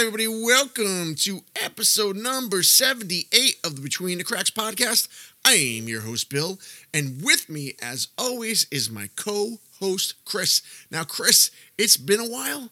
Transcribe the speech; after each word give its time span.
everybody, 0.00 0.26
welcome 0.26 1.14
to 1.14 1.42
episode 1.62 2.16
number 2.16 2.62
78 2.62 3.58
of 3.62 3.76
the 3.76 3.82
Between 3.82 4.16
the 4.16 4.24
Cracks 4.24 4.50
podcast. 4.50 5.08
I 5.44 5.52
am 5.52 5.88
your 5.88 6.00
host, 6.00 6.30
Bill, 6.30 6.58
and 6.94 7.22
with 7.22 7.50
me, 7.50 7.74
as 7.82 8.08
always, 8.16 8.66
is 8.70 8.88
my 8.88 9.10
co 9.14 9.58
host, 9.78 10.14
Chris. 10.24 10.62
Now, 10.90 11.04
Chris, 11.04 11.50
it's 11.76 11.98
been 11.98 12.18
a 12.18 12.24
while, 12.24 12.70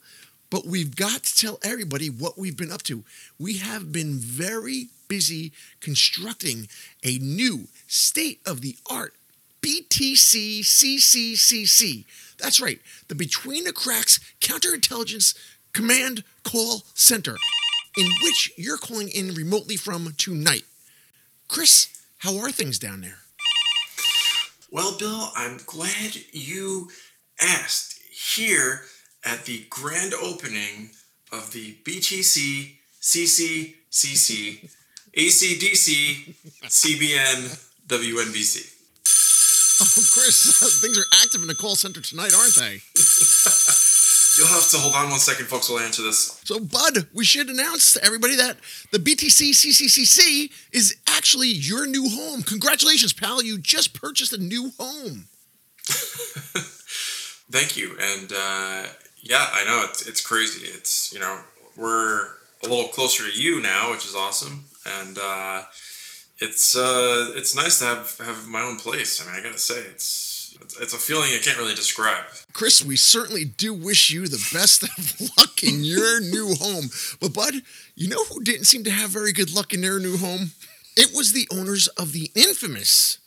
but 0.49 0.65
we've 0.67 0.97
got 0.97 1.25
to 1.25 1.37
tell 1.37 1.59
everybody 1.63 2.09
what 2.09 2.39
we've 2.39 2.57
been 2.57 2.73
up 2.73 2.83
to. 2.85 3.05
We 3.39 3.59
have 3.59 3.93
been 3.93 4.15
very 4.15 4.87
busy 5.07 5.53
constructing 5.81 6.67
a 7.05 7.19
new 7.19 7.69
state 7.87 8.41
of 8.47 8.63
the 8.63 8.77
art 8.91 9.13
BTC 9.61 10.61
CCCC. 10.61 12.07
That's 12.39 12.59
right, 12.59 12.81
the 13.09 13.15
Between 13.15 13.65
the 13.65 13.75
Cracks 13.75 14.19
Counterintelligence 14.41 15.37
Command 15.75 16.25
Call 16.49 16.83
Center, 16.95 17.37
in 17.99 18.07
which 18.23 18.51
you're 18.57 18.79
calling 18.79 19.11
in 19.11 19.35
remotely 19.35 19.77
from 19.77 20.15
tonight. 20.17 20.65
Chris, 21.47 21.89
how 22.19 22.39
are 22.39 22.51
things 22.51 22.79
down 22.79 23.03
there? 23.03 23.19
Well, 24.71 24.97
Bill, 24.99 25.29
I'm 25.37 25.59
glad 25.67 26.17
you 26.33 26.89
asked 27.39 28.01
here 28.33 28.83
at 29.25 29.45
the 29.45 29.67
grand 29.69 30.15
opening 30.15 30.91
of 31.31 31.53
the 31.53 31.77
BTC 31.85 32.77
CCCC 33.03 34.71
ACDC 35.15 36.35
CBN 36.65 37.69
WNBC. 37.89 38.75
Oh, 39.81 40.05
Chris, 40.13 40.81
things 40.81 40.99
are 40.99 41.05
active 41.23 41.43
in 41.43 41.49
the 41.49 41.55
call 41.55 41.77
center 41.77 42.01
tonight, 42.01 42.33
aren't 42.35 42.55
they? 42.55 42.81
You'll 44.39 44.47
have 44.49 44.69
to 44.71 44.79
hold 44.79 44.95
on 44.95 45.11
one 45.11 45.19
second, 45.19 45.47
folks. 45.47 45.69
We'll 45.69 45.81
answer 45.81 46.03
this. 46.03 46.41
So, 46.45 46.61
Bud, 46.61 47.09
we 47.13 47.25
should 47.25 47.49
announce 47.49 47.95
to 47.95 48.05
everybody 48.05 48.37
that 48.37 48.57
the 48.93 48.99
BTC 48.99 49.51
CCCC 49.51 50.53
is 50.73 50.97
actually 51.09 51.49
your 51.49 51.87
new 51.87 52.09
home. 52.09 52.43
Congratulations, 52.43 53.13
pal. 53.13 53.43
You 53.43 53.59
just 53.59 53.95
purchased 53.95 54.33
a 54.33 54.39
new 54.39 54.73
home. 54.79 55.25
Thank 57.51 57.77
you. 57.77 57.97
And 58.01 58.31
uh, 58.33 58.87
yeah, 59.23 59.49
I 59.53 59.65
know 59.65 59.85
it's, 59.89 60.07
it's 60.07 60.25
crazy. 60.25 60.67
It's, 60.67 61.13
you 61.13 61.19
know, 61.19 61.41
we're 61.77 62.27
a 62.63 62.69
little 62.69 62.89
closer 62.89 63.29
to 63.29 63.37
you 63.37 63.61
now, 63.61 63.91
which 63.91 64.07
is 64.07 64.15
awesome. 64.15 64.67
And, 64.87 65.19
uh, 65.19 65.63
it's 66.41 66.77
uh, 66.77 67.33
it's 67.35 67.57
nice 67.57 67.81
to 67.81 67.85
have 67.87 68.17
have 68.19 68.47
my 68.47 68.63
own 68.63 68.77
place. 68.77 69.21
I 69.21 69.27
mean, 69.27 69.41
I 69.41 69.43
gotta 69.43 69.59
say, 69.59 69.81
it's 69.81 70.28
it's 70.81 70.95
a 70.95 70.99
feeling 70.99 71.31
I 71.33 71.39
can't 71.43 71.59
really 71.59 71.75
describe. 71.75 72.25
Chris, 72.53 72.85
we 72.85 72.97
certainly 72.97 73.45
do 73.45 73.73
wish 73.73 74.11
you 74.11 74.27
the 74.27 74.45
best 74.53 74.83
of 74.83 75.21
luck 75.39 75.63
in 75.63 75.85
your 75.85 76.21
new 76.21 76.55
home. 76.55 76.91
But 77.21 77.33
Bud, 77.33 77.55
you 77.95 78.09
know 78.09 78.25
who 78.25 78.43
didn't 78.43 78.65
seem 78.67 78.85
to 78.85 78.91
have 78.91 79.11
very 79.11 79.33
good 79.33 79.55
luck 79.55 79.73
in 79.73 79.81
their 79.81 79.99
new 79.99 80.17
home? 80.17 80.53
It 80.97 81.15
was 81.15 81.33
the 81.33 81.49
owners 81.51 81.87
of 81.89 82.13
the 82.13 82.31
infamous 82.35 83.19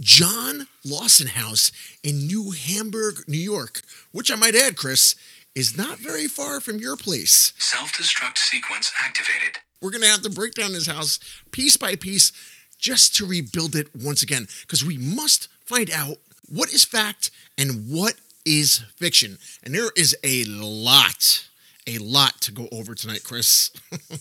John 0.00 0.68
Lawson 0.84 1.26
House 1.28 1.72
in 2.02 2.26
New 2.26 2.52
Hamburg, 2.52 3.24
New 3.26 3.36
York, 3.36 3.82
which 4.12 4.30
I 4.30 4.36
might 4.36 4.54
add, 4.54 4.76
Chris, 4.76 5.14
is 5.54 5.76
not 5.76 5.98
very 5.98 6.28
far 6.28 6.60
from 6.60 6.78
your 6.78 6.96
place. 6.96 7.52
Self 7.58 7.92
destruct 7.92 8.38
sequence 8.38 8.92
activated. 9.04 9.58
We're 9.80 9.90
going 9.90 10.02
to 10.02 10.08
have 10.08 10.22
to 10.22 10.30
break 10.30 10.54
down 10.54 10.72
this 10.72 10.86
house 10.86 11.18
piece 11.50 11.76
by 11.76 11.96
piece 11.96 12.32
just 12.78 13.14
to 13.16 13.26
rebuild 13.26 13.74
it 13.74 13.88
once 13.94 14.22
again 14.22 14.46
because 14.62 14.84
we 14.84 14.96
must 14.96 15.48
find 15.66 15.90
out 15.90 16.18
what 16.48 16.72
is 16.72 16.84
fact 16.84 17.30
and 17.56 17.88
what 17.88 18.14
is 18.44 18.78
fiction. 18.96 19.38
And 19.62 19.74
there 19.74 19.90
is 19.96 20.16
a 20.24 20.44
lot, 20.44 21.48
a 21.86 21.98
lot 21.98 22.40
to 22.42 22.52
go 22.52 22.68
over 22.72 22.94
tonight, 22.94 23.22
Chris. 23.24 23.70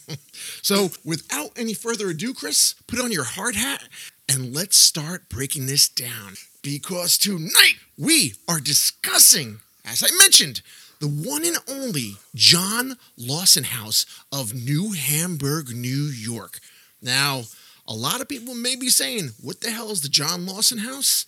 so, 0.62 0.90
without 1.06 1.52
any 1.56 1.74
further 1.74 2.10
ado, 2.10 2.34
Chris, 2.34 2.76
put 2.88 3.00
on 3.00 3.12
your 3.12 3.24
hard 3.24 3.56
hat 3.56 3.84
and 4.30 4.54
let's 4.54 4.78
start 4.78 5.30
breaking 5.30 5.68
this 5.68 5.88
down. 5.88 6.34
Because 6.62 7.18
tonight 7.18 7.76
we 7.98 8.34
are 8.48 8.60
discussing, 8.60 9.60
as 9.86 10.04
I 10.04 10.14
mentioned, 10.22 10.62
the 11.00 11.08
one 11.08 11.46
and 11.46 11.58
only 11.70 12.16
John 12.36 12.98
Lawson 13.18 13.64
House 13.64 14.06
of 14.32 14.54
New 14.54 14.92
Hamburg, 14.92 15.70
New 15.70 15.88
York. 15.88 16.60
Now, 17.02 17.44
a 17.88 17.94
lot 17.94 18.20
of 18.20 18.28
people 18.28 18.56
may 18.56 18.76
be 18.76 18.90
saying, 18.90 19.30
What 19.42 19.62
the 19.62 19.72
hell 19.72 19.92
is 19.92 20.02
the 20.02 20.10
John 20.10 20.46
Lawson 20.46 20.80
House? 20.80 21.26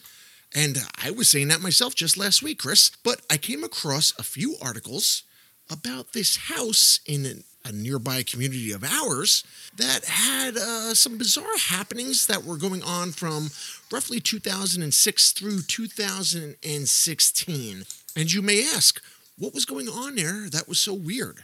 And 0.56 0.78
I 1.02 1.12
was 1.12 1.30
saying 1.30 1.48
that 1.50 1.62
myself 1.62 1.96
just 1.96 2.18
last 2.18 2.42
week, 2.42 2.60
Chris. 2.60 2.92
But 3.04 3.22
I 3.30 3.38
came 3.38 3.64
across 3.64 4.18
a 4.18 4.24
few 4.24 4.56
articles 4.62 5.24
about 5.70 6.14
this 6.14 6.36
house 6.36 7.00
in 7.06 7.44
a 7.66 7.72
nearby 7.72 8.24
community 8.24 8.72
of 8.72 8.84
ours 8.84 9.44
that 9.76 10.06
had 10.06 10.58
uh, 10.58 10.96
some 10.96 11.18
bizarre 11.18 11.58
happenings 11.58 12.26
that 12.26 12.44
were 12.44 12.58
going 12.58 12.82
on 12.82 13.12
from 13.12 13.52
roughly 13.92 14.20
2006 14.20 15.32
through 15.34 15.62
2016. 15.62 17.86
And 18.16 18.34
you 18.34 18.42
may 18.42 18.64
ask, 18.64 19.00
what 19.38 19.54
was 19.54 19.66
going 19.66 19.88
on 19.88 20.16
there 20.16 20.50
that 20.50 20.68
was 20.68 20.80
so 20.80 20.94
weird? 20.94 21.44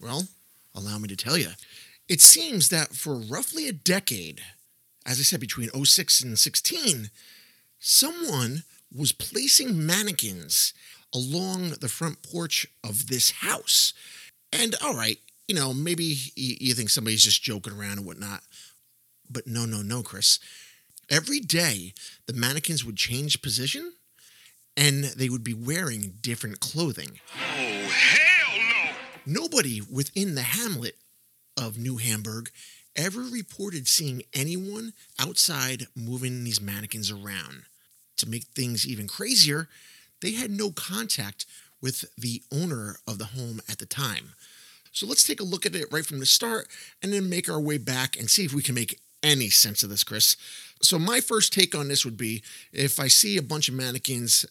Well, 0.00 0.28
allow 0.74 0.98
me 0.98 1.08
to 1.08 1.16
tell 1.16 1.36
you. 1.36 1.48
It 2.08 2.20
seems 2.20 2.68
that 2.68 2.94
for 2.94 3.14
roughly 3.14 3.66
a 3.66 3.72
decade, 3.72 4.42
as 5.06 5.18
I 5.18 5.22
said, 5.22 5.40
between 5.40 5.70
06 5.70 6.22
and 6.22 6.38
16, 6.38 7.10
someone 7.86 8.64
was 8.90 9.12
placing 9.12 9.84
mannequins 9.84 10.72
along 11.14 11.68
the 11.80 11.88
front 11.88 12.22
porch 12.22 12.66
of 12.82 13.08
this 13.08 13.30
house. 13.30 13.92
And 14.50 14.74
all 14.82 14.94
right, 14.94 15.18
you 15.46 15.54
know, 15.54 15.74
maybe 15.74 16.16
you 16.34 16.72
think 16.72 16.88
somebody's 16.88 17.22
just 17.24 17.42
joking 17.42 17.74
around 17.74 17.98
and 17.98 18.06
whatnot. 18.06 18.40
But 19.28 19.46
no, 19.46 19.66
no, 19.66 19.82
no, 19.82 20.02
Chris. 20.02 20.38
Every 21.10 21.40
day, 21.40 21.92
the 22.26 22.32
mannequins 22.32 22.86
would 22.86 22.96
change 22.96 23.42
position 23.42 23.92
and 24.78 25.04
they 25.04 25.28
would 25.28 25.44
be 25.44 25.54
wearing 25.54 26.14
different 26.22 26.60
clothing. 26.60 27.20
Oh, 27.34 27.90
hell 27.90 28.58
no! 28.58 28.92
Nobody 29.26 29.82
within 29.82 30.34
the 30.34 30.42
hamlet 30.42 30.96
of 31.54 31.76
New 31.76 31.98
Hamburg 31.98 32.50
ever 32.96 33.20
reported 33.20 33.88
seeing 33.88 34.22
anyone 34.32 34.94
outside 35.18 35.86
moving 35.94 36.44
these 36.44 36.62
mannequins 36.62 37.10
around. 37.10 37.64
To 38.18 38.28
make 38.28 38.44
things 38.44 38.86
even 38.86 39.08
crazier, 39.08 39.68
they 40.20 40.32
had 40.32 40.50
no 40.50 40.70
contact 40.70 41.46
with 41.80 42.04
the 42.16 42.42
owner 42.52 42.96
of 43.06 43.18
the 43.18 43.26
home 43.26 43.60
at 43.68 43.78
the 43.78 43.86
time. 43.86 44.30
So 44.92 45.06
let's 45.06 45.26
take 45.26 45.40
a 45.40 45.44
look 45.44 45.66
at 45.66 45.74
it 45.74 45.88
right 45.90 46.06
from 46.06 46.20
the 46.20 46.26
start 46.26 46.68
and 47.02 47.12
then 47.12 47.28
make 47.28 47.50
our 47.50 47.60
way 47.60 47.78
back 47.78 48.16
and 48.16 48.30
see 48.30 48.44
if 48.44 48.54
we 48.54 48.62
can 48.62 48.76
make 48.76 49.00
any 49.24 49.48
sense 49.50 49.82
of 49.82 49.90
this, 49.90 50.04
Chris. 50.04 50.36
So, 50.82 50.98
my 50.98 51.20
first 51.20 51.52
take 51.52 51.74
on 51.74 51.88
this 51.88 52.04
would 52.04 52.16
be 52.16 52.42
if 52.72 53.00
I 53.00 53.08
see 53.08 53.36
a 53.36 53.42
bunch 53.42 53.68
of 53.68 53.74
mannequins 53.74 54.44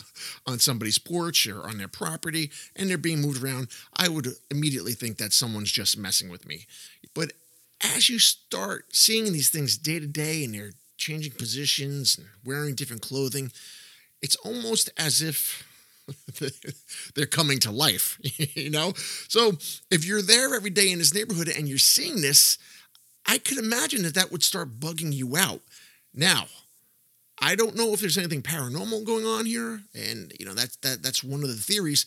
on 0.46 0.58
somebody's 0.58 0.98
porch 0.98 1.46
or 1.46 1.66
on 1.66 1.78
their 1.78 1.88
property 1.88 2.50
and 2.76 2.88
they're 2.88 2.98
being 2.98 3.20
moved 3.22 3.42
around, 3.42 3.68
I 3.96 4.08
would 4.08 4.28
immediately 4.50 4.92
think 4.92 5.16
that 5.16 5.32
someone's 5.32 5.72
just 5.72 5.96
messing 5.96 6.28
with 6.28 6.46
me. 6.46 6.66
But 7.14 7.32
as 7.82 8.08
you 8.08 8.18
start 8.18 8.86
seeing 8.92 9.32
these 9.32 9.50
things 9.50 9.78
day 9.78 9.98
to 9.98 10.06
day 10.06 10.44
and 10.44 10.54
they're 10.54 10.72
changing 10.98 11.32
positions 11.32 12.18
and 12.18 12.26
wearing 12.44 12.74
different 12.74 13.02
clothing, 13.02 13.50
it's 14.20 14.36
almost 14.36 14.90
as 14.96 15.22
if 15.22 15.64
they're 17.14 17.26
coming 17.26 17.58
to 17.60 17.70
life, 17.70 18.18
you 18.56 18.70
know? 18.70 18.92
So 19.28 19.52
if 19.90 20.04
you're 20.04 20.22
there 20.22 20.54
every 20.54 20.70
day 20.70 20.90
in 20.90 20.98
this 20.98 21.14
neighborhood 21.14 21.48
and 21.48 21.68
you're 21.68 21.78
seeing 21.78 22.20
this, 22.20 22.58
I 23.26 23.38
could 23.38 23.58
imagine 23.58 24.02
that 24.02 24.14
that 24.14 24.32
would 24.32 24.42
start 24.42 24.80
bugging 24.80 25.12
you 25.12 25.36
out. 25.36 25.60
Now, 26.14 26.46
I 27.40 27.54
don't 27.54 27.76
know 27.76 27.92
if 27.92 28.00
there's 28.00 28.18
anything 28.18 28.42
paranormal 28.42 29.04
going 29.04 29.24
on 29.24 29.46
here, 29.46 29.82
and 29.94 30.32
you 30.40 30.46
know 30.46 30.54
that's 30.54 30.76
that 30.78 31.02
that's 31.02 31.22
one 31.22 31.42
of 31.42 31.48
the 31.48 31.54
theories. 31.54 32.04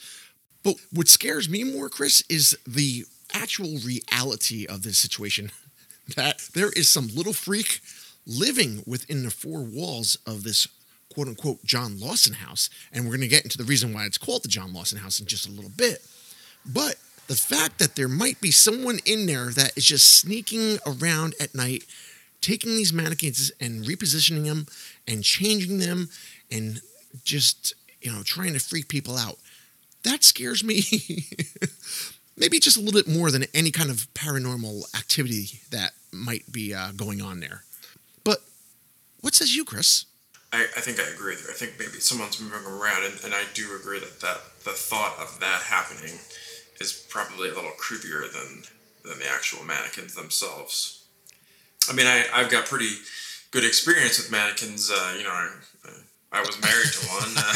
But 0.63 0.75
what 0.91 1.07
scares 1.07 1.47
me 1.47 1.63
more, 1.63 1.89
Chris, 1.89 2.23
is 2.27 2.57
the 2.67 3.05
actual 3.33 3.77
reality 3.85 4.65
of 4.65 4.83
this 4.83 4.97
situation. 4.97 5.51
That 6.15 6.41
there 6.55 6.71
is 6.71 6.89
some 6.89 7.07
little 7.15 7.31
freak 7.31 7.79
living 8.25 8.83
within 8.85 9.23
the 9.23 9.31
four 9.31 9.61
walls 9.61 10.17
of 10.25 10.43
this 10.43 10.67
quote 11.13 11.27
unquote 11.27 11.63
John 11.63 11.99
Lawson 11.99 12.33
house. 12.33 12.69
And 12.91 13.05
we're 13.05 13.11
going 13.11 13.21
to 13.21 13.27
get 13.27 13.43
into 13.43 13.57
the 13.57 13.63
reason 13.63 13.93
why 13.93 14.05
it's 14.05 14.17
called 14.17 14.43
the 14.43 14.49
John 14.49 14.73
Lawson 14.73 14.99
house 14.99 15.19
in 15.19 15.25
just 15.25 15.47
a 15.47 15.51
little 15.51 15.71
bit. 15.75 16.05
But 16.65 16.95
the 17.27 17.35
fact 17.35 17.79
that 17.79 17.95
there 17.95 18.07
might 18.07 18.39
be 18.41 18.51
someone 18.51 18.99
in 19.05 19.25
there 19.25 19.49
that 19.51 19.77
is 19.77 19.85
just 19.85 20.19
sneaking 20.19 20.79
around 20.85 21.35
at 21.39 21.55
night, 21.55 21.83
taking 22.41 22.75
these 22.75 22.93
mannequins 22.93 23.51
and 23.59 23.85
repositioning 23.85 24.45
them 24.45 24.65
and 25.07 25.23
changing 25.23 25.79
them 25.79 26.09
and 26.51 26.81
just, 27.23 27.73
you 28.01 28.11
know, 28.11 28.21
trying 28.23 28.53
to 28.53 28.59
freak 28.59 28.87
people 28.87 29.17
out. 29.17 29.37
That 30.03 30.23
scares 30.23 30.63
me. 30.63 30.81
Maybe 32.37 32.59
just 32.59 32.77
a 32.77 32.81
little 32.81 32.99
bit 32.99 33.07
more 33.07 33.29
than 33.29 33.45
any 33.53 33.71
kind 33.71 33.89
of 33.89 34.07
paranormal 34.13 34.95
activity 34.97 35.59
that 35.69 35.91
might 36.11 36.51
be 36.51 36.73
uh, 36.73 36.91
going 36.93 37.21
on 37.21 37.39
there. 37.39 37.63
What 39.21 39.35
says 39.35 39.55
you, 39.55 39.63
Chris? 39.63 40.05
I, 40.53 40.63
I 40.75 40.81
think 40.81 40.99
I 40.99 41.09
agree 41.13 41.35
there. 41.35 41.49
I 41.49 41.53
think 41.53 41.73
maybe 41.79 41.99
someone's 41.99 42.41
moving 42.41 42.65
around, 42.67 43.05
and, 43.05 43.23
and 43.23 43.33
I 43.33 43.43
do 43.53 43.75
agree 43.79 43.99
that, 43.99 44.19
that 44.19 44.37
the 44.65 44.71
thought 44.71 45.15
of 45.19 45.39
that 45.39 45.61
happening 45.63 46.19
is 46.79 47.05
probably 47.09 47.49
a 47.49 47.53
little 47.53 47.71
creepier 47.79 48.31
than 48.31 48.63
than 49.03 49.17
the 49.19 49.29
actual 49.29 49.63
mannequins 49.63 50.13
themselves. 50.15 51.05
I 51.89 51.93
mean, 51.93 52.07
I 52.07 52.25
I've 52.33 52.51
got 52.51 52.65
pretty 52.65 52.95
good 53.51 53.63
experience 53.63 54.17
with 54.17 54.31
mannequins. 54.31 54.91
Uh, 54.91 55.15
you 55.17 55.23
know, 55.23 55.29
I, 55.29 55.49
I 56.33 56.39
was 56.41 56.59
married 56.61 56.91
to 56.91 57.07
one. 57.07 57.33
Uh, 57.37 57.53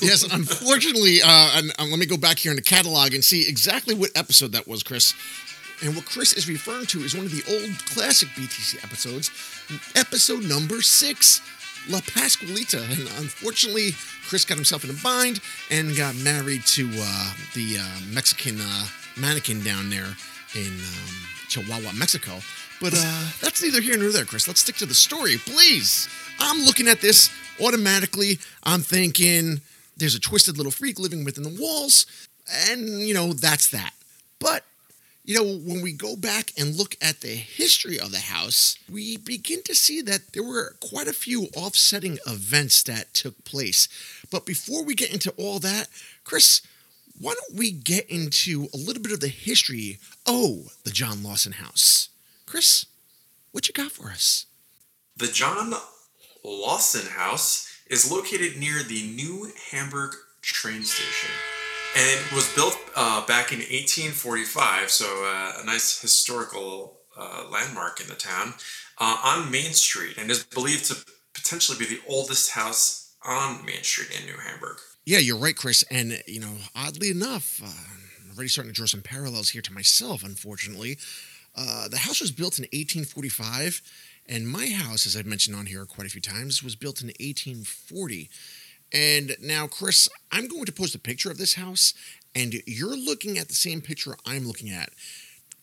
yes, 0.02 0.24
unfortunately, 0.30 1.20
uh, 1.22 1.58
and, 1.58 1.72
and 1.78 1.90
let 1.90 1.98
me 1.98 2.06
go 2.06 2.16
back 2.16 2.38
here 2.38 2.50
in 2.50 2.56
the 2.56 2.62
catalog 2.62 3.12
and 3.14 3.22
see 3.22 3.48
exactly 3.48 3.94
what 3.94 4.10
episode 4.14 4.52
that 4.52 4.66
was, 4.66 4.82
Chris. 4.82 5.14
And 5.82 5.94
what 5.94 6.06
Chris 6.06 6.32
is 6.32 6.48
referring 6.48 6.86
to 6.86 7.00
is 7.00 7.14
one 7.14 7.26
of 7.26 7.32
the 7.32 7.42
old 7.52 7.78
classic 7.86 8.28
BTC 8.30 8.82
episodes, 8.82 9.30
episode 9.94 10.44
number 10.44 10.80
six, 10.80 11.42
La 11.88 12.00
Pascualita. 12.00 12.82
And 12.98 13.08
unfortunately, 13.18 13.90
Chris 14.26 14.44
got 14.44 14.56
himself 14.56 14.84
in 14.84 14.90
a 14.90 14.94
bind 15.02 15.40
and 15.70 15.96
got 15.96 16.16
married 16.16 16.64
to 16.66 16.88
uh, 16.98 17.32
the 17.54 17.78
uh, 17.78 18.00
Mexican 18.10 18.58
uh, 18.60 18.86
mannequin 19.16 19.62
down 19.62 19.90
there 19.90 20.16
in 20.54 20.72
um, 20.72 21.14
Chihuahua, 21.48 21.92
Mexico. 21.92 22.38
But 22.80 22.94
uh, 22.94 23.24
that's 23.40 23.62
neither 23.62 23.80
here 23.80 23.96
nor 23.96 24.10
there, 24.10 24.24
Chris. 24.24 24.48
Let's 24.48 24.60
stick 24.60 24.76
to 24.76 24.86
the 24.86 24.94
story, 24.94 25.36
please. 25.38 26.08
I'm 26.38 26.64
looking 26.64 26.88
at 26.88 27.00
this 27.00 27.30
automatically. 27.62 28.38
I'm 28.64 28.80
thinking 28.80 29.60
there's 29.96 30.14
a 30.14 30.20
twisted 30.20 30.56
little 30.56 30.72
freak 30.72 30.98
living 30.98 31.24
within 31.24 31.42
the 31.42 31.56
walls, 31.60 32.06
and 32.68 33.00
you 33.00 33.14
know, 33.14 33.32
that's 33.32 33.68
that. 33.68 33.92
But 34.38 34.64
you 35.26 35.34
know, 35.34 35.58
when 35.58 35.82
we 35.82 35.92
go 35.92 36.16
back 36.16 36.52
and 36.56 36.76
look 36.76 36.96
at 37.02 37.20
the 37.20 37.28
history 37.28 37.98
of 37.98 38.12
the 38.12 38.18
house, 38.18 38.78
we 38.90 39.18
begin 39.18 39.62
to 39.64 39.74
see 39.74 40.00
that 40.02 40.32
there 40.32 40.42
were 40.42 40.76
quite 40.80 41.08
a 41.08 41.12
few 41.12 41.48
offsetting 41.56 42.18
events 42.26 42.82
that 42.84 43.12
took 43.12 43.44
place. 43.44 43.88
But 44.30 44.46
before 44.46 44.84
we 44.84 44.94
get 44.94 45.12
into 45.12 45.32
all 45.36 45.58
that, 45.58 45.88
Chris, 46.24 46.62
why 47.20 47.34
don't 47.34 47.58
we 47.58 47.70
get 47.70 48.08
into 48.08 48.68
a 48.72 48.76
little 48.76 49.02
bit 49.02 49.12
of 49.12 49.20
the 49.20 49.28
history 49.28 49.98
of 50.26 50.76
the 50.84 50.90
John 50.90 51.22
Lawson 51.22 51.52
house? 51.52 52.08
Chris, 52.46 52.86
what 53.52 53.68
you 53.68 53.74
got 53.74 53.92
for 53.92 54.10
us? 54.10 54.46
the 55.16 55.28
John 55.28 55.72
Lawson 56.44 57.10
House 57.10 57.72
is 57.86 58.10
located 58.10 58.58
near 58.58 58.82
the 58.82 59.02
New 59.14 59.50
Hamburg 59.70 60.14
train 60.42 60.84
station. 60.84 61.30
And 61.96 62.10
it 62.10 62.30
was 62.34 62.54
built 62.54 62.78
uh, 62.94 63.24
back 63.24 63.52
in 63.52 63.60
1845, 63.60 64.90
so 64.90 65.06
uh, 65.06 65.62
a 65.62 65.64
nice 65.64 65.98
historical 65.98 66.98
uh, 67.16 67.44
landmark 67.50 68.02
in 68.02 68.08
the 68.08 68.14
town, 68.14 68.52
uh, 68.98 69.16
on 69.24 69.50
Main 69.50 69.72
Street, 69.72 70.18
and 70.18 70.30
is 70.30 70.44
believed 70.44 70.84
to 70.86 70.96
potentially 71.32 71.78
be 71.78 71.86
the 71.86 72.02
oldest 72.06 72.50
house 72.50 73.14
on 73.24 73.64
Main 73.64 73.82
Street 73.82 74.10
in 74.10 74.26
New 74.26 74.38
Hamburg. 74.38 74.76
Yeah, 75.06 75.20
you're 75.20 75.38
right, 75.38 75.56
Chris. 75.56 75.84
And, 75.90 76.22
you 76.26 76.38
know, 76.38 76.56
oddly 76.74 77.08
enough, 77.08 77.62
uh, 77.64 77.68
I'm 77.68 78.36
already 78.36 78.48
starting 78.48 78.74
to 78.74 78.76
draw 78.76 78.86
some 78.86 79.00
parallels 79.00 79.48
here 79.48 79.62
to 79.62 79.72
myself, 79.72 80.22
unfortunately. 80.22 80.98
Uh, 81.56 81.88
the 81.88 81.96
house 81.96 82.20
was 82.20 82.30
built 82.30 82.58
in 82.58 82.64
1845, 82.64 83.80
and 84.28 84.46
my 84.46 84.66
house, 84.66 85.06
as 85.06 85.16
I've 85.16 85.24
mentioned 85.24 85.56
on 85.56 85.64
here 85.64 85.86
quite 85.86 86.06
a 86.06 86.10
few 86.10 86.20
times, 86.20 86.62
was 86.62 86.76
built 86.76 87.00
in 87.00 87.06
1840. 87.06 88.28
And 88.92 89.36
now, 89.40 89.66
Chris, 89.66 90.08
I'm 90.30 90.48
going 90.48 90.64
to 90.64 90.72
post 90.72 90.94
a 90.94 90.98
picture 90.98 91.30
of 91.30 91.38
this 91.38 91.54
house, 91.54 91.92
and 92.34 92.54
you're 92.66 92.96
looking 92.96 93.38
at 93.38 93.48
the 93.48 93.54
same 93.54 93.80
picture 93.80 94.16
I'm 94.24 94.46
looking 94.46 94.70
at. 94.70 94.90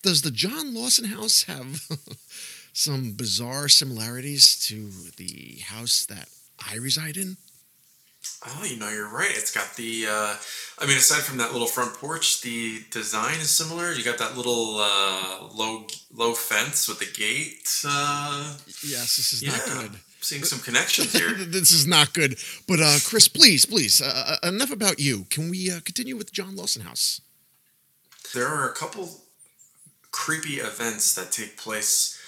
Does 0.02 0.22
the 0.22 0.32
John 0.32 0.74
Lawson 0.74 1.06
house 1.06 1.44
have 1.44 1.88
some 2.74 3.14
bizarre 3.14 3.70
similarities 3.70 4.60
to 4.68 4.90
the 5.18 5.60
house 5.66 6.06
that 6.08 6.28
I 6.70 6.76
reside 6.76 7.16
in? 7.18 7.38
Oh, 8.46 8.66
you 8.66 8.78
know, 8.78 8.90
you're 8.90 9.10
right. 9.10 9.32
It's 9.32 9.54
got 9.54 9.76
the, 9.76 10.06
uh, 10.10 10.36
I 10.80 10.86
mean, 10.86 10.98
aside 10.98 11.24
from 11.24 11.38
that 11.38 11.52
little 11.54 11.68
front 11.68 11.94
porch, 11.94 12.42
the 12.42 12.82
design 12.92 13.36
is 13.40 13.50
similar. 13.50 13.92
You 13.94 14.04
got 14.04 14.18
that 14.18 14.36
little 14.38 14.78
uh, 14.80 15.48
low 15.54 15.88
low 16.14 16.34
fence 16.34 16.88
with 16.88 17.00
the 17.00 17.06
gate. 17.06 17.70
Uh, 17.86 18.56
Yes, 18.86 19.18
this 19.18 19.34
is 19.34 19.44
yeah, 19.44 19.52
not 19.52 19.66
good. 19.66 20.00
Seeing 20.24 20.44
some 20.44 20.60
connections 20.60 21.14
here. 21.14 21.34
this 21.38 21.72
is 21.72 21.86
not 21.86 22.14
good. 22.14 22.38
But 22.68 22.80
uh, 22.80 22.98
Chris, 23.06 23.28
please, 23.28 23.66
please, 23.66 24.02
uh, 24.02 24.38
uh, 24.44 24.48
enough 24.48 24.72
about 24.72 25.00
you. 25.00 25.26
Can 25.30 25.50
we 25.50 25.70
uh, 25.70 25.80
continue 25.84 26.16
with 26.16 26.32
John 26.32 26.56
Lawson 26.56 26.84
house? 26.84 27.22
there 28.34 28.48
are 28.48 28.68
a 28.68 28.74
couple 28.74 29.22
creepy 30.12 30.56
events 30.56 31.14
that 31.16 31.32
take 31.32 31.58
place 31.58 32.20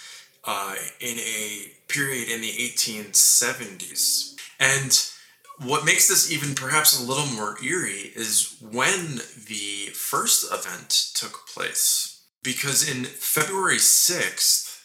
uh, 0.44 0.76
in 1.00 1.18
a 1.20 1.72
period 1.88 2.30
in 2.30 2.42
the 2.42 2.52
1870s. 2.52 4.36
And 4.60 5.68
what 5.68 5.86
makes 5.86 6.08
this 6.08 6.32
even 6.32 6.56
perhaps 6.56 7.00
a 7.00 7.04
little 7.04 7.26
more 7.26 7.58
eerie 7.64 8.12
is 8.16 8.56
when 8.62 9.22
the 9.48 9.92
first 9.94 10.52
event 10.52 10.90
took 11.16 11.48
place. 11.48 12.24
Because 12.44 12.88
in 12.88 13.06
February 13.06 13.78
6th 13.78 14.84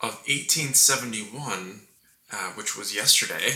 of 0.00 0.10
1871, 0.26 1.80
uh, 2.32 2.52
which 2.52 2.76
was 2.76 2.94
yesterday, 2.94 3.52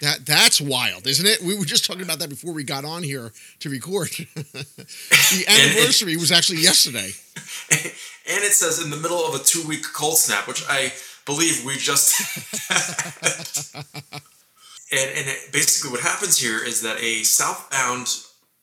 That 0.00 0.26
that's 0.26 0.60
wild, 0.60 1.06
isn't 1.06 1.26
it? 1.26 1.40
We 1.40 1.56
were 1.56 1.64
just 1.64 1.84
talking 1.84 2.02
about 2.02 2.18
that 2.18 2.28
before 2.28 2.52
we 2.52 2.64
got 2.64 2.84
on 2.84 3.02
here 3.02 3.32
to 3.60 3.70
record. 3.70 4.08
the 4.34 5.44
anniversary 5.48 6.16
was 6.16 6.32
actually 6.32 6.60
yesterday. 6.60 7.10
and 7.70 8.44
it 8.44 8.52
says 8.52 8.82
in 8.82 8.90
the 8.90 8.96
middle 8.96 9.24
of 9.24 9.34
a 9.34 9.42
two 9.42 9.66
week 9.66 9.84
cold 9.92 10.18
snap, 10.18 10.46
which 10.48 10.62
I 10.68 10.92
believe 11.26 11.64
we 11.64 11.76
just. 11.76 12.20
and 14.92 15.10
and 15.16 15.28
it, 15.28 15.52
basically, 15.52 15.90
what 15.90 16.00
happens 16.00 16.38
here 16.38 16.64
is 16.64 16.82
that 16.82 17.00
a 17.00 17.22
southbound, 17.22 18.08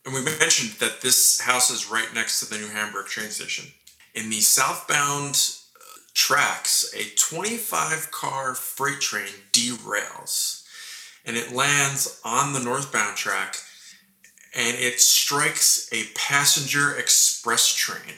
and 0.06 0.14
we 0.14 0.24
mentioned 0.24 0.72
that 0.80 1.02
this 1.02 1.42
house 1.42 1.70
is 1.70 1.90
right 1.90 2.14
next 2.14 2.40
to 2.40 2.46
the 2.46 2.58
New 2.60 2.68
Hamburg 2.70 3.08
train 3.08 3.30
station. 3.30 3.72
In 4.14 4.30
the 4.30 4.40
southbound 4.40 5.36
tracks, 6.16 6.92
a 6.96 7.16
25 7.16 8.10
car 8.12 8.56
freight 8.56 9.02
train 9.02 9.30
derails 9.52 10.64
and 11.26 11.36
it 11.36 11.54
lands 11.54 12.20
on 12.24 12.54
the 12.54 12.60
northbound 12.60 13.18
track 13.18 13.58
and 14.56 14.78
it 14.78 15.00
strikes 15.02 15.90
a 15.92 16.06
passenger 16.16 16.96
express 16.96 17.74
train 17.74 18.16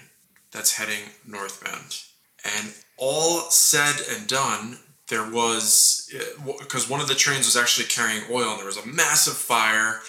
that's 0.52 0.78
heading 0.78 1.10
northbound. 1.26 2.04
And 2.46 2.74
all 2.98 3.50
said 3.50 3.96
and 4.12 4.28
done, 4.28 4.78
there 5.08 5.30
was 5.30 6.14
uh, 6.16 6.52
because 6.60 6.90
one 6.90 7.02
of 7.02 7.08
the 7.08 7.16
trains 7.16 7.46
was 7.46 7.58
actually 7.58 7.88
carrying 7.88 8.24
oil, 8.30 8.52
and 8.52 8.60
there 8.60 8.66
was 8.66 8.78
a 8.78 8.86
massive 8.86 9.34
fire. 9.34 10.02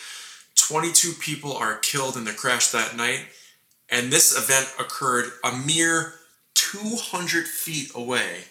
22 0.57 1.13
people 1.13 1.57
are 1.57 1.79
killed 1.79 2.17
in 2.17 2.25
the 2.25 2.33
crash 2.33 2.69
that 2.73 2.97
night, 2.97 3.21
and 3.91 4.13
this 4.13 4.37
event 4.37 4.69
occurred 4.79 5.31
a 5.45 5.57
mere 5.57 6.15
200 6.73 7.47
feet 7.47 7.91
away 7.95 8.45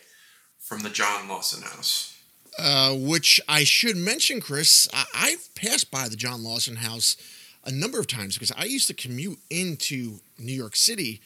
from 0.60 0.80
the 0.80 0.90
John 0.90 1.28
Lawson 1.28 1.64
house. 1.64 2.18
Uh, 2.58 2.96
which 2.96 3.40
I 3.48 3.64
should 3.64 3.96
mention, 3.98 4.42
Chris. 4.42 4.88
I- 4.92 5.06
I've 5.14 5.54
passed 5.56 5.92
by 5.92 6.10
the 6.10 6.16
John 6.16 6.44
Lawson 6.44 6.78
house 6.78 7.16
a 7.64 7.72
number 7.72 8.00
of 8.00 8.08
times 8.08 8.34
because 8.34 8.52
I 8.58 8.64
used 8.64 8.88
to 8.88 8.94
commute 8.94 9.40
into 9.50 10.20
New 10.40 10.54
York 10.54 10.76
City 10.76 11.22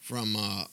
from 0.00 0.34
uh, 0.34 0.64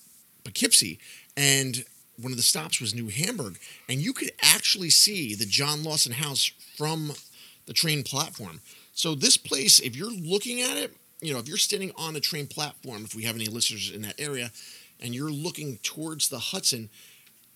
Poughkeepsie, 0.43 0.99
and 1.37 1.85
one 2.19 2.31
of 2.31 2.37
the 2.37 2.43
stops 2.43 2.81
was 2.81 2.95
New 2.95 3.09
Hamburg, 3.09 3.59
and 3.87 3.99
you 4.01 4.11
could 4.13 4.31
actually 4.41 4.89
see 4.89 5.35
the 5.35 5.45
John 5.45 5.83
Lawson 5.83 6.13
house 6.13 6.51
from 6.75 7.13
the 7.67 7.73
train 7.73 8.01
platform. 8.03 8.61
So 8.93 9.13
this 9.13 9.37
place, 9.37 9.79
if 9.79 9.95
you're 9.95 10.11
looking 10.11 10.61
at 10.61 10.75
it, 10.77 10.95
you 11.21 11.33
know, 11.33 11.39
if 11.39 11.47
you're 11.47 11.57
standing 11.57 11.91
on 11.95 12.13
the 12.13 12.19
train 12.19 12.47
platform, 12.47 13.03
if 13.05 13.13
we 13.13 13.23
have 13.23 13.35
any 13.35 13.45
listeners 13.45 13.91
in 13.93 14.01
that 14.01 14.19
area, 14.19 14.51
and 14.99 15.15
you're 15.15 15.31
looking 15.31 15.77
towards 15.83 16.29
the 16.29 16.39
Hudson, 16.39 16.89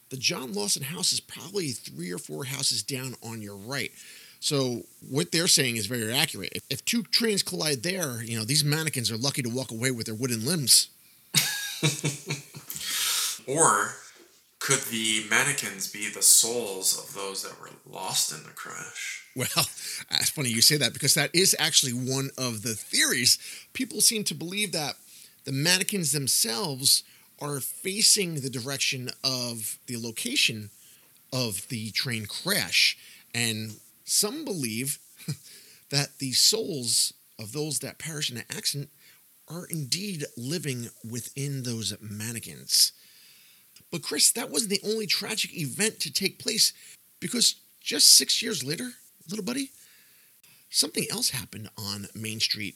the 0.10 0.18
John 0.18 0.54
Lawson 0.54 0.84
house 0.84 1.12
is 1.14 1.20
probably 1.20 1.70
three 1.70 2.12
or 2.12 2.18
four 2.18 2.46
houses 2.46 2.84
down 2.84 3.16
on 3.24 3.42
your 3.42 3.56
right. 3.56 3.92
So 4.40 4.84
what 5.10 5.32
they're 5.32 5.48
saying 5.48 5.78
is 5.78 5.86
very 5.86 6.14
accurate. 6.14 6.52
If, 6.54 6.64
if 6.70 6.86
two 6.86 7.04
trains 7.04 7.44
collide 7.44 7.84
there, 7.84 8.22
you 8.24 8.38
know 8.38 8.46
these 8.46 8.64
mannequins 8.64 9.10
are 9.12 9.18
lucky 9.18 9.42
to 9.42 9.50
walk 9.50 9.72
away 9.72 9.92
with 9.92 10.06
their 10.06 10.16
wooden 10.16 10.46
limbs. 10.46 10.90
Or 13.48 13.96
could 14.60 14.80
the 14.84 15.26
mannequins 15.30 15.92
be 15.92 16.10
the 16.10 16.22
souls 16.22 16.98
of 16.98 17.14
those 17.14 17.44
that 17.44 17.60
were 17.60 17.70
lost 17.90 18.32
in 18.32 18.44
the 18.44 18.52
crash? 18.52 19.26
Well, 19.36 19.48
it's 19.58 20.30
funny 20.30 20.50
you 20.50 20.62
say 20.62 20.78
that 20.78 20.94
because 20.94 21.14
that 21.16 21.32
is 21.34 21.56
actually 21.60 21.92
one 21.92 22.30
of 22.38 22.62
the 22.62 22.74
theories. 22.74 23.38
People 23.74 24.02
seem 24.02 24.24
to 24.26 24.36
believe 24.36 24.72
that 24.72 24.96
the 25.44 25.52
mannequins 25.52 26.14
themselves 26.14 27.04
are 27.42 27.60
facing 27.60 28.36
the 28.36 28.50
direction 28.50 29.10
of 29.24 29.78
the 29.88 29.98
location 29.98 30.70
of 31.32 31.68
the 31.70 31.92
train 31.92 32.26
crash. 32.26 32.98
And 33.34 33.78
some 34.06 34.46
believe 34.46 35.00
that 35.90 36.20
the 36.20 36.32
souls 36.34 37.14
of 37.40 37.52
those 37.52 37.80
that 37.80 37.98
perished 37.98 38.30
in 38.30 38.38
the 38.38 38.56
accident 38.56 38.90
are 39.50 39.66
indeed 39.66 40.26
living 40.38 40.90
within 41.10 41.64
those 41.64 41.94
mannequins. 42.00 42.92
But 43.92 44.04
Chris, 44.04 44.32
that 44.32 44.50
wasn't 44.50 44.72
the 44.72 44.90
only 44.90 45.06
tragic 45.06 45.56
event 45.56 46.00
to 46.02 46.14
take 46.14 46.40
place 46.40 46.74
because 47.20 47.56
just 47.82 48.16
six 48.18 48.42
years 48.42 48.64
later, 48.64 48.92
little 49.30 49.46
buddy, 49.46 49.72
something 50.70 51.06
else 51.12 51.30
happened 51.30 51.70
on 51.78 52.08
Main 52.16 52.40
Street 52.40 52.76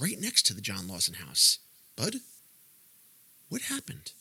right 0.00 0.20
next 0.20 0.46
to 0.46 0.54
the 0.54 0.60
John 0.60 0.88
Lawson 0.88 1.14
house. 1.14 1.58
Bud, 1.96 2.16
what 3.48 3.62
happened? 3.62 4.12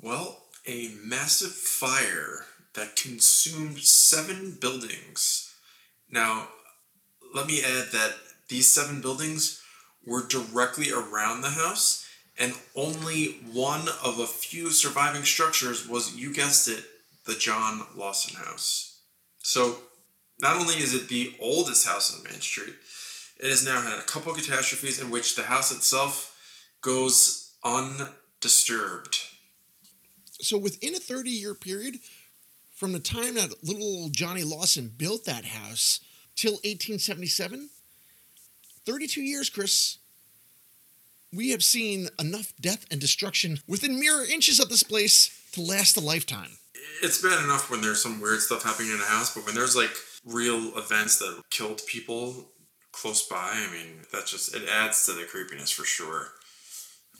Well, 0.00 0.44
a 0.66 0.90
massive 1.02 1.52
fire 1.52 2.46
that 2.74 2.96
consumed 2.96 3.80
seven 3.80 4.56
buildings. 4.60 5.54
Now, 6.10 6.48
let 7.34 7.46
me 7.46 7.60
add 7.60 7.88
that 7.92 8.14
these 8.48 8.72
seven 8.72 9.00
buildings 9.00 9.62
were 10.06 10.26
directly 10.26 10.90
around 10.90 11.40
the 11.40 11.50
house, 11.50 12.06
and 12.38 12.54
only 12.76 13.40
one 13.52 13.88
of 14.04 14.18
a 14.18 14.26
few 14.26 14.70
surviving 14.70 15.24
structures 15.24 15.88
was, 15.88 16.16
you 16.16 16.32
guessed 16.32 16.68
it, 16.68 16.84
the 17.26 17.34
John 17.34 17.82
Lawson 17.96 18.36
house. 18.36 19.00
So, 19.42 19.78
not 20.40 20.56
only 20.56 20.76
is 20.76 20.94
it 20.94 21.08
the 21.08 21.34
oldest 21.40 21.86
house 21.86 22.16
on 22.16 22.22
Main 22.22 22.40
Street, 22.40 22.74
it 23.40 23.50
has 23.50 23.64
now 23.64 23.80
had 23.80 23.98
a 23.98 24.02
couple 24.02 24.32
catastrophes 24.32 25.00
in 25.00 25.10
which 25.10 25.34
the 25.34 25.42
house 25.42 25.72
itself 25.72 26.36
goes 26.80 27.52
undisturbed. 28.42 29.18
So 30.40 30.56
within 30.58 30.94
a 30.94 30.98
30 30.98 31.30
year 31.30 31.54
period, 31.54 31.96
from 32.74 32.92
the 32.92 33.00
time 33.00 33.34
that 33.34 33.64
little 33.64 33.82
old 33.82 34.12
Johnny 34.12 34.44
Lawson 34.44 34.92
built 34.96 35.24
that 35.24 35.44
house 35.44 36.00
till 36.36 36.52
1877, 36.52 37.70
32 38.86 39.20
years, 39.20 39.50
Chris, 39.50 39.98
we 41.34 41.50
have 41.50 41.64
seen 41.64 42.08
enough 42.20 42.52
death 42.60 42.86
and 42.90 43.00
destruction 43.00 43.58
within 43.66 43.98
mere 43.98 44.24
inches 44.24 44.60
of 44.60 44.68
this 44.68 44.84
place 44.84 45.30
to 45.52 45.60
last 45.60 45.96
a 45.96 46.00
lifetime. 46.00 46.50
It's 47.02 47.20
bad 47.20 47.42
enough 47.44 47.70
when 47.70 47.80
there's 47.80 48.02
some 48.02 48.20
weird 48.20 48.40
stuff 48.40 48.62
happening 48.62 48.92
in 48.92 49.00
a 49.00 49.04
house, 49.04 49.34
but 49.34 49.44
when 49.44 49.54
there's 49.54 49.76
like 49.76 49.90
real 50.24 50.78
events 50.78 51.18
that 51.18 51.42
killed 51.50 51.82
people 51.86 52.48
close 52.92 53.26
by, 53.26 53.36
I 53.36 53.72
mean, 53.72 54.02
that 54.12 54.26
just 54.26 54.54
it 54.54 54.62
adds 54.72 55.04
to 55.06 55.12
the 55.12 55.24
creepiness 55.24 55.70
for 55.70 55.84
sure. 55.84 56.28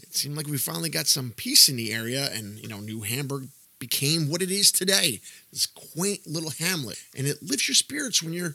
It 0.03 0.15
seemed 0.15 0.37
like 0.37 0.47
we 0.47 0.59
finally 0.59 0.91
got 0.91 1.07
some 1.07 1.33
peace 1.37 1.69
in 1.69 1.77
the 1.77 1.93
area, 1.93 2.31
and 2.33 2.59
you 2.59 2.69
know, 2.69 2.81
New 2.81 3.01
Hamburg 3.01 3.49
became 3.79 4.29
what 4.29 4.43
it 4.43 4.51
is 4.51 4.73
today 4.73 5.21
this 5.53 5.67
quaint 5.67 6.27
little 6.27 6.51
hamlet. 6.51 6.99
And 7.17 7.27
it 7.27 7.43
lifts 7.43 7.69
your 7.69 7.75
spirits 7.75 8.23
when 8.23 8.33
you're 8.33 8.55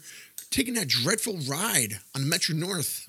taking 0.50 0.74
that 0.74 0.88
dreadful 0.88 1.38
ride 1.48 1.98
on 2.14 2.28
Metro 2.28 2.54
North 2.54 3.08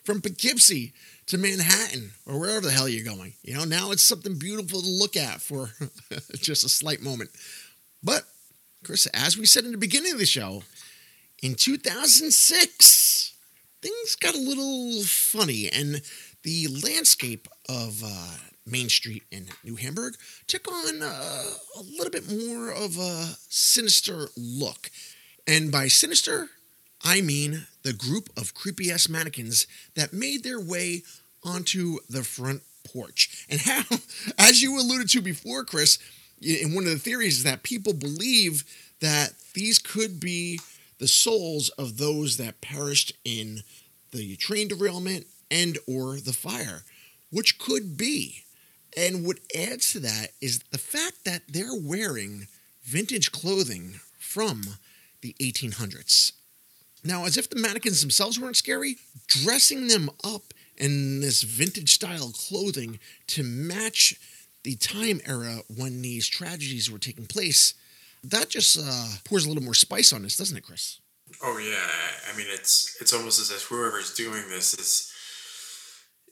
from 0.04 0.20
Poughkeepsie 0.20 0.92
to 1.26 1.38
Manhattan 1.38 2.12
or 2.26 2.38
wherever 2.38 2.60
the 2.60 2.70
hell 2.70 2.88
you're 2.88 3.04
going. 3.04 3.34
You 3.42 3.54
know, 3.54 3.64
now 3.64 3.90
it's 3.90 4.02
something 4.02 4.38
beautiful 4.38 4.80
to 4.80 4.88
look 4.88 5.16
at 5.16 5.40
for 5.40 5.70
just 6.34 6.64
a 6.64 6.68
slight 6.68 7.02
moment. 7.02 7.30
But, 8.02 8.22
Chris, 8.84 9.06
as 9.06 9.36
we 9.36 9.46
said 9.46 9.64
in 9.64 9.72
the 9.72 9.78
beginning 9.78 10.12
of 10.12 10.18
the 10.18 10.26
show, 10.26 10.62
in 11.42 11.56
2006, 11.56 13.34
things 13.82 14.16
got 14.16 14.34
a 14.34 14.38
little 14.38 15.02
funny, 15.02 15.68
and 15.68 16.00
the 16.46 16.68
landscape 16.68 17.48
of 17.68 18.04
uh, 18.04 18.36
Main 18.64 18.88
Street 18.88 19.24
in 19.32 19.46
New 19.64 19.74
Hamburg 19.74 20.14
took 20.46 20.70
on 20.70 21.02
uh, 21.02 21.42
a 21.76 21.82
little 21.98 22.10
bit 22.10 22.30
more 22.30 22.70
of 22.70 22.96
a 22.96 23.34
sinister 23.48 24.28
look. 24.36 24.88
And 25.48 25.72
by 25.72 25.88
sinister, 25.88 26.50
I 27.02 27.20
mean 27.20 27.66
the 27.82 27.92
group 27.92 28.28
of 28.36 28.54
creepy 28.54 28.92
ass 28.92 29.08
mannequins 29.08 29.66
that 29.96 30.12
made 30.12 30.44
their 30.44 30.60
way 30.60 31.02
onto 31.44 31.98
the 32.08 32.22
front 32.22 32.62
porch. 32.84 33.44
And 33.50 33.60
how, 33.62 33.82
as 34.38 34.62
you 34.62 34.78
alluded 34.78 35.08
to 35.10 35.20
before, 35.20 35.64
Chris, 35.64 35.98
in 36.40 36.76
one 36.76 36.84
of 36.84 36.90
the 36.90 36.98
theories 36.98 37.38
is 37.38 37.42
that 37.42 37.64
people 37.64 37.92
believe 37.92 38.62
that 39.00 39.32
these 39.54 39.80
could 39.80 40.20
be 40.20 40.60
the 40.98 41.08
souls 41.08 41.70
of 41.70 41.98
those 41.98 42.36
that 42.36 42.60
perished 42.60 43.14
in 43.24 43.62
the 44.12 44.36
train 44.36 44.68
derailment 44.68 45.26
and 45.50 45.78
or 45.86 46.16
the 46.16 46.32
fire, 46.32 46.84
which 47.30 47.58
could 47.58 47.96
be. 47.96 48.44
And 48.96 49.26
what 49.26 49.38
adds 49.54 49.92
to 49.92 50.00
that 50.00 50.28
is 50.40 50.60
the 50.70 50.78
fact 50.78 51.24
that 51.24 51.42
they're 51.48 51.74
wearing 51.74 52.46
vintage 52.82 53.30
clothing 53.30 54.00
from 54.18 54.62
the 55.20 55.34
1800s. 55.40 56.32
Now, 57.04 57.24
as 57.24 57.36
if 57.36 57.48
the 57.50 57.60
mannequins 57.60 58.00
themselves 58.00 58.40
weren't 58.40 58.56
scary, 58.56 58.96
dressing 59.26 59.88
them 59.88 60.10
up 60.24 60.54
in 60.76 61.20
this 61.20 61.42
vintage 61.42 61.94
style 61.94 62.32
clothing 62.34 62.98
to 63.28 63.42
match 63.42 64.14
the 64.64 64.76
time 64.76 65.20
era 65.26 65.60
when 65.74 66.02
these 66.02 66.26
tragedies 66.26 66.90
were 66.90 66.98
taking 66.98 67.26
place, 67.26 67.74
that 68.24 68.48
just 68.48 68.78
uh, 68.78 69.08
pours 69.24 69.44
a 69.44 69.48
little 69.48 69.62
more 69.62 69.74
spice 69.74 70.12
on 70.12 70.22
this, 70.22 70.36
doesn't 70.36 70.56
it, 70.56 70.64
Chris? 70.64 71.00
Oh 71.42 71.58
yeah, 71.58 72.32
I 72.32 72.36
mean 72.36 72.46
it's 72.50 72.96
it's 73.00 73.12
almost 73.12 73.40
as 73.40 73.50
if 73.50 73.62
whoever's 73.64 74.14
doing 74.14 74.48
this 74.48 74.74
is 74.74 75.12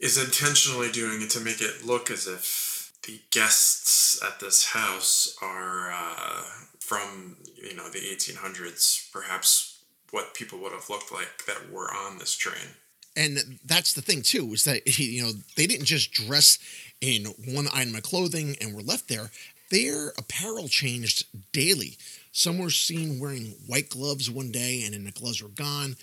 is 0.05 0.23
intentionally 0.23 0.93
doing 0.93 1.23
it 1.23 1.31
to 1.31 1.41
make 1.41 1.63
it 1.63 1.83
look 1.83 2.11
as 2.11 2.27
if 2.27 2.93
the 3.07 3.19
guests 3.31 4.23
at 4.23 4.39
this 4.39 4.67
house 4.67 5.35
are 5.41 5.91
uh, 5.91 6.43
from 6.79 7.39
you 7.57 7.75
know 7.75 7.89
the 7.89 7.99
1800s, 7.99 9.11
perhaps 9.11 9.83
what 10.11 10.35
people 10.35 10.59
would 10.59 10.73
have 10.73 10.91
looked 10.91 11.11
like 11.11 11.47
that 11.47 11.73
were 11.73 11.89
on 11.91 12.19
this 12.19 12.37
train. 12.37 12.77
And 13.17 13.59
that's 13.65 13.95
the 13.95 14.03
thing 14.03 14.21
too, 14.21 14.53
is 14.53 14.65
that 14.65 14.83
you 14.99 15.23
know 15.23 15.33
they 15.57 15.67
didn't 15.67 15.87
just 15.87 16.13
dress 16.13 16.59
in 17.01 17.25
one 17.49 17.69
item 17.73 17.95
of 17.95 18.03
clothing 18.03 18.57
and 18.61 18.75
were 18.75 18.83
left 18.83 19.09
there. 19.09 19.31
Their 19.71 20.09
apparel 20.19 20.69
changed 20.69 21.25
daily. 21.53 21.97
Some 22.31 22.59
were 22.59 22.69
seen 22.69 23.19
wearing 23.19 23.55
white 23.67 23.89
gloves 23.89 24.31
one 24.31 24.53
day, 24.53 24.83
and 24.85 24.93
then 24.93 25.05
the 25.05 25.13
gloves 25.13 25.43
were 25.43 25.49
gone. 25.49 25.97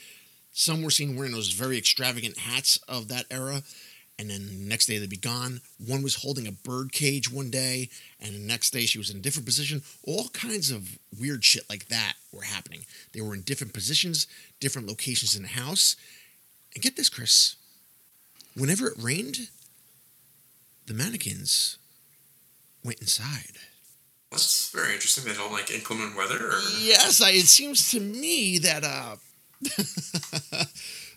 Some 0.53 0.81
were 0.81 0.89
seen 0.89 1.15
wearing 1.15 1.31
those 1.31 1.51
very 1.51 1.77
extravagant 1.77 2.38
hats 2.39 2.77
of 2.88 3.08
that 3.10 3.25
era, 3.29 3.62
and 4.22 4.30
then 4.30 4.46
the 4.46 4.70
next 4.70 4.86
day 4.86 5.00
they'd 5.00 5.10
be 5.10 5.18
gone. 5.18 5.62
One 5.84 6.04
was 6.04 6.22
holding 6.22 6.46
a 6.46 6.51
bird 6.51 6.92
cage 6.92 7.32
one 7.32 7.50
day, 7.50 7.90
and 8.20 8.36
the 8.36 8.40
next 8.40 8.70
day 8.70 8.82
she 8.82 9.00
was 9.00 9.10
in 9.10 9.18
a 9.18 9.20
different 9.20 9.48
position. 9.48 9.82
All 10.04 10.30
kinds 10.30 10.70
of 10.70 11.00
weird 11.20 11.44
shit 11.44 11.68
like 11.68 11.88
that 11.88 12.13
were 12.32 12.44
happening. 12.44 12.86
They 13.13 13.22
were 13.22 13.34
in 13.34 13.42
different 13.42 13.74
positions, 13.74 14.28
different 14.60 14.88
locations 14.88 15.36
in 15.36 15.42
the 15.42 15.50
house. 15.50 15.96
And 16.75 16.84
get 16.84 16.98
this, 16.98 17.10
Chris. 17.10 17.56
Whenever 18.56 18.90
it 18.90 18.98
rained, 19.00 19.50
the 20.86 20.94
mannequins 20.94 21.80
went 22.86 23.01
inside. 23.01 23.58
That's 24.30 24.70
very 24.70 24.94
interesting. 24.94 25.25
They 25.25 25.36
don't 25.36 25.51
like 25.51 25.72
inclement 25.72 26.16
weather. 26.16 26.36
Or... 26.36 26.60
Yes, 26.80 27.24
I, 27.24 27.32
it 27.32 27.48
seems 27.48 27.90
to 27.90 28.00
me 28.00 28.60
that 28.60 28.84
uh, 28.84 29.16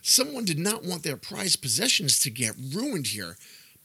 someone 0.05 0.45
did 0.45 0.59
not 0.59 0.83
want 0.83 1.01
their 1.01 1.17
prized 1.17 1.63
possessions 1.63 2.19
to 2.19 2.29
get 2.29 2.55
ruined 2.73 3.07
here. 3.07 3.37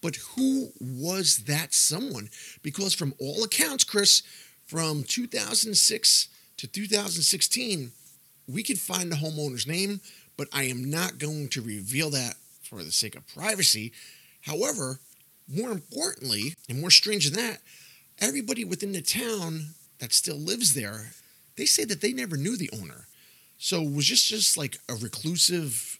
But 0.02 0.16
who 0.16 0.70
was 0.78 1.44
that 1.46 1.72
someone? 1.72 2.28
Because 2.62 2.94
from 2.94 3.14
all 3.18 3.42
accounts, 3.42 3.84
Chris, 3.84 4.22
from 4.66 5.02
2006 5.02 6.28
to 6.58 6.66
2016, 6.66 7.92
we 8.46 8.62
could 8.62 8.78
find 8.78 9.10
the 9.10 9.16
homeowner's 9.16 9.66
name, 9.66 10.00
but 10.36 10.48
I 10.52 10.64
am 10.64 10.90
not 10.90 11.18
going 11.18 11.48
to 11.50 11.62
reveal 11.62 12.10
that 12.10 12.34
for 12.62 12.82
the 12.82 12.92
sake 12.92 13.16
of 13.16 13.26
privacy. 13.26 13.92
However, 14.42 15.00
more 15.48 15.70
importantly, 15.70 16.54
and 16.68 16.80
more 16.80 16.90
strange 16.90 17.30
than 17.30 17.42
that, 17.42 17.60
everybody 18.18 18.64
within 18.64 18.92
the 18.92 19.02
town 19.02 19.74
that 19.98 20.12
still 20.12 20.38
lives 20.38 20.74
there, 20.74 21.12
they 21.56 21.66
say 21.66 21.84
that 21.84 22.00
they 22.00 22.12
never 22.12 22.36
knew 22.36 22.56
the 22.56 22.70
owner. 22.72 23.06
So 23.58 23.82
was 23.82 24.06
just 24.06 24.26
just 24.26 24.56
like 24.56 24.78
a 24.88 24.94
reclusive 24.94 25.99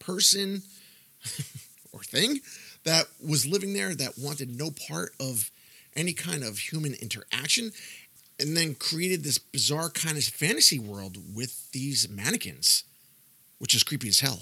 person 0.00 0.62
or 1.92 2.00
thing 2.02 2.40
that 2.84 3.06
was 3.24 3.46
living 3.46 3.72
there 3.72 3.94
that 3.94 4.18
wanted 4.18 4.56
no 4.56 4.70
part 4.88 5.12
of 5.20 5.50
any 5.94 6.12
kind 6.12 6.42
of 6.42 6.58
human 6.58 6.94
interaction 6.94 7.72
and 8.38 8.56
then 8.56 8.74
created 8.74 9.22
this 9.22 9.38
bizarre 9.38 9.90
kind 9.90 10.16
of 10.16 10.24
fantasy 10.24 10.78
world 10.78 11.18
with 11.34 11.70
these 11.72 12.08
mannequins, 12.08 12.84
which 13.58 13.74
is 13.74 13.82
creepy 13.82 14.08
as 14.08 14.20
hell. 14.20 14.40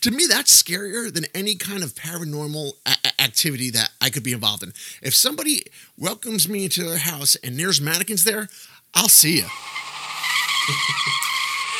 To 0.00 0.10
me, 0.10 0.26
that's 0.26 0.62
scarier 0.62 1.12
than 1.12 1.24
any 1.34 1.54
kind 1.54 1.82
of 1.82 1.94
paranormal 1.94 2.72
a- 2.86 3.22
activity 3.22 3.70
that 3.70 3.90
I 4.00 4.10
could 4.10 4.22
be 4.22 4.32
involved 4.32 4.62
in. 4.62 4.72
If 5.02 5.14
somebody 5.14 5.64
welcomes 5.98 6.48
me 6.48 6.64
into 6.64 6.84
their 6.84 6.98
house 6.98 7.36
and 7.36 7.58
there's 7.58 7.80
mannequins 7.80 8.24
there, 8.24 8.48
I'll 8.94 9.08
see 9.08 9.38
you. 9.38 9.46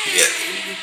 Yeah, 0.07 0.27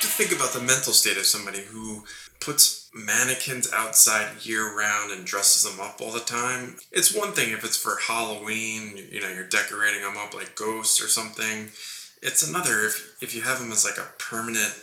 to 0.02 0.08
think 0.08 0.32
about 0.32 0.54
the 0.54 0.60
mental 0.60 0.94
state 0.94 1.18
of 1.18 1.26
somebody 1.26 1.62
who 1.62 2.04
puts 2.40 2.90
mannequins 2.94 3.72
outside 3.72 4.44
year 4.46 4.76
round 4.76 5.12
and 5.12 5.26
dresses 5.26 5.64
them 5.64 5.80
up 5.80 6.02
all 6.02 6.12
the 6.12 6.20
time. 6.20 6.76
It's 6.92 7.16
one 7.16 7.32
thing 7.32 7.54
if 7.54 7.64
it's 7.64 7.78
for 7.78 7.98
Halloween, 8.08 8.98
you 9.12 9.22
know, 9.22 9.30
you're 9.30 9.48
decorating 9.48 10.02
them 10.02 10.18
up 10.18 10.34
like 10.34 10.56
ghosts 10.56 11.02
or 11.02 11.08
something. 11.08 11.70
It's 12.22 12.48
another 12.48 12.86
if 12.86 13.16
if 13.22 13.36
you 13.36 13.42
have 13.42 13.60
them 13.60 13.72
as 13.72 13.86
like 13.86 13.98
a 13.98 14.12
permanent 14.18 14.74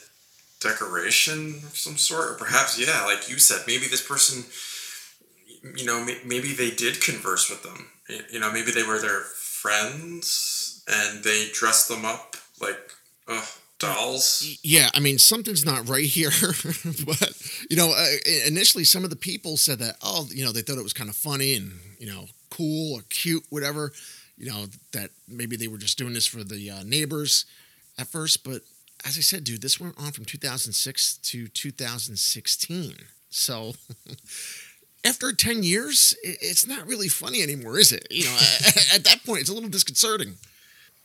decoration 0.61 1.61
of 1.67 1.77
some 1.77 1.97
sort, 1.97 2.31
or 2.31 2.35
perhaps 2.35 2.79
yeah, 2.79 3.05
like 3.05 3.29
you 3.29 3.39
said, 3.39 3.63
maybe 3.67 3.87
this 3.87 4.07
person, 4.07 4.45
you 5.77 5.85
know, 5.85 6.07
maybe 6.25 6.53
they 6.53 6.71
did 6.71 7.01
converse 7.01 7.51
with 7.51 7.63
them. 7.63 7.91
You 8.31 8.41
know, 8.41 8.53
maybe 8.53 8.71
they 8.71 8.83
were 8.83 9.01
their 9.01 9.21
friends 9.21 10.85
and 10.89 11.23
they 11.23 11.49
dressed 11.53 11.89
them 11.89 12.05
up 12.05 12.37
like, 12.61 12.79
oh, 13.29 13.49
dolls. 13.79 14.59
Yeah, 14.63 14.89
I 14.95 15.01
mean 15.01 15.19
something's 15.19 15.65
not 15.65 15.89
right 15.89 16.05
here, 16.05 16.31
but 17.07 17.33
you 17.71 17.77
know, 17.77 17.93
uh, 17.97 18.07
initially 18.47 18.85
some 18.85 19.05
of 19.05 19.11
the 19.11 19.17
people 19.17 19.57
said 19.57 19.79
that 19.79 19.97
oh, 20.03 20.29
you 20.31 20.45
know, 20.45 20.53
they 20.53 20.63
thought 20.63 20.79
it 20.79 20.83
was 20.83 20.93
kind 20.93 21.11
of 21.11 21.17
funny 21.17 21.55
and 21.55 21.73
you 21.99 22.07
know, 22.07 22.27
cool 22.51 22.99
or 22.99 23.03
cute, 23.09 23.45
whatever. 23.51 23.93
You 24.37 24.51
know, 24.51 24.67
that 24.93 25.11
maybe 25.27 25.57
they 25.57 25.67
were 25.67 25.79
just 25.79 25.99
doing 25.99 26.15
this 26.15 26.27
for 26.27 26.45
the 26.45 26.71
uh, 26.71 26.83
neighbors 26.85 27.45
at 27.99 28.07
first, 28.07 28.45
but 28.45 28.63
as 29.05 29.17
I 29.17 29.21
said, 29.21 29.45
dude, 29.45 29.63
this 29.63 29.81
went 29.81 29.99
on 29.99 30.13
from 30.13 30.25
2006 30.25 31.19
to 31.19 31.49
2016. 31.49 32.95
So 33.31 33.75
after 35.05 35.33
10 35.33 35.63
years, 35.63 36.17
it's 36.23 36.67
not 36.67 36.87
really 36.87 37.09
funny 37.09 37.43
anymore, 37.43 37.79
is 37.79 37.93
it? 37.93 38.07
You 38.11 38.25
know, 38.25 38.37
at 38.95 39.05
that 39.05 39.21
point, 39.25 39.41
it's 39.41 39.51
a 39.51 39.55
little 39.55 39.69
disconcerting. 39.69 40.35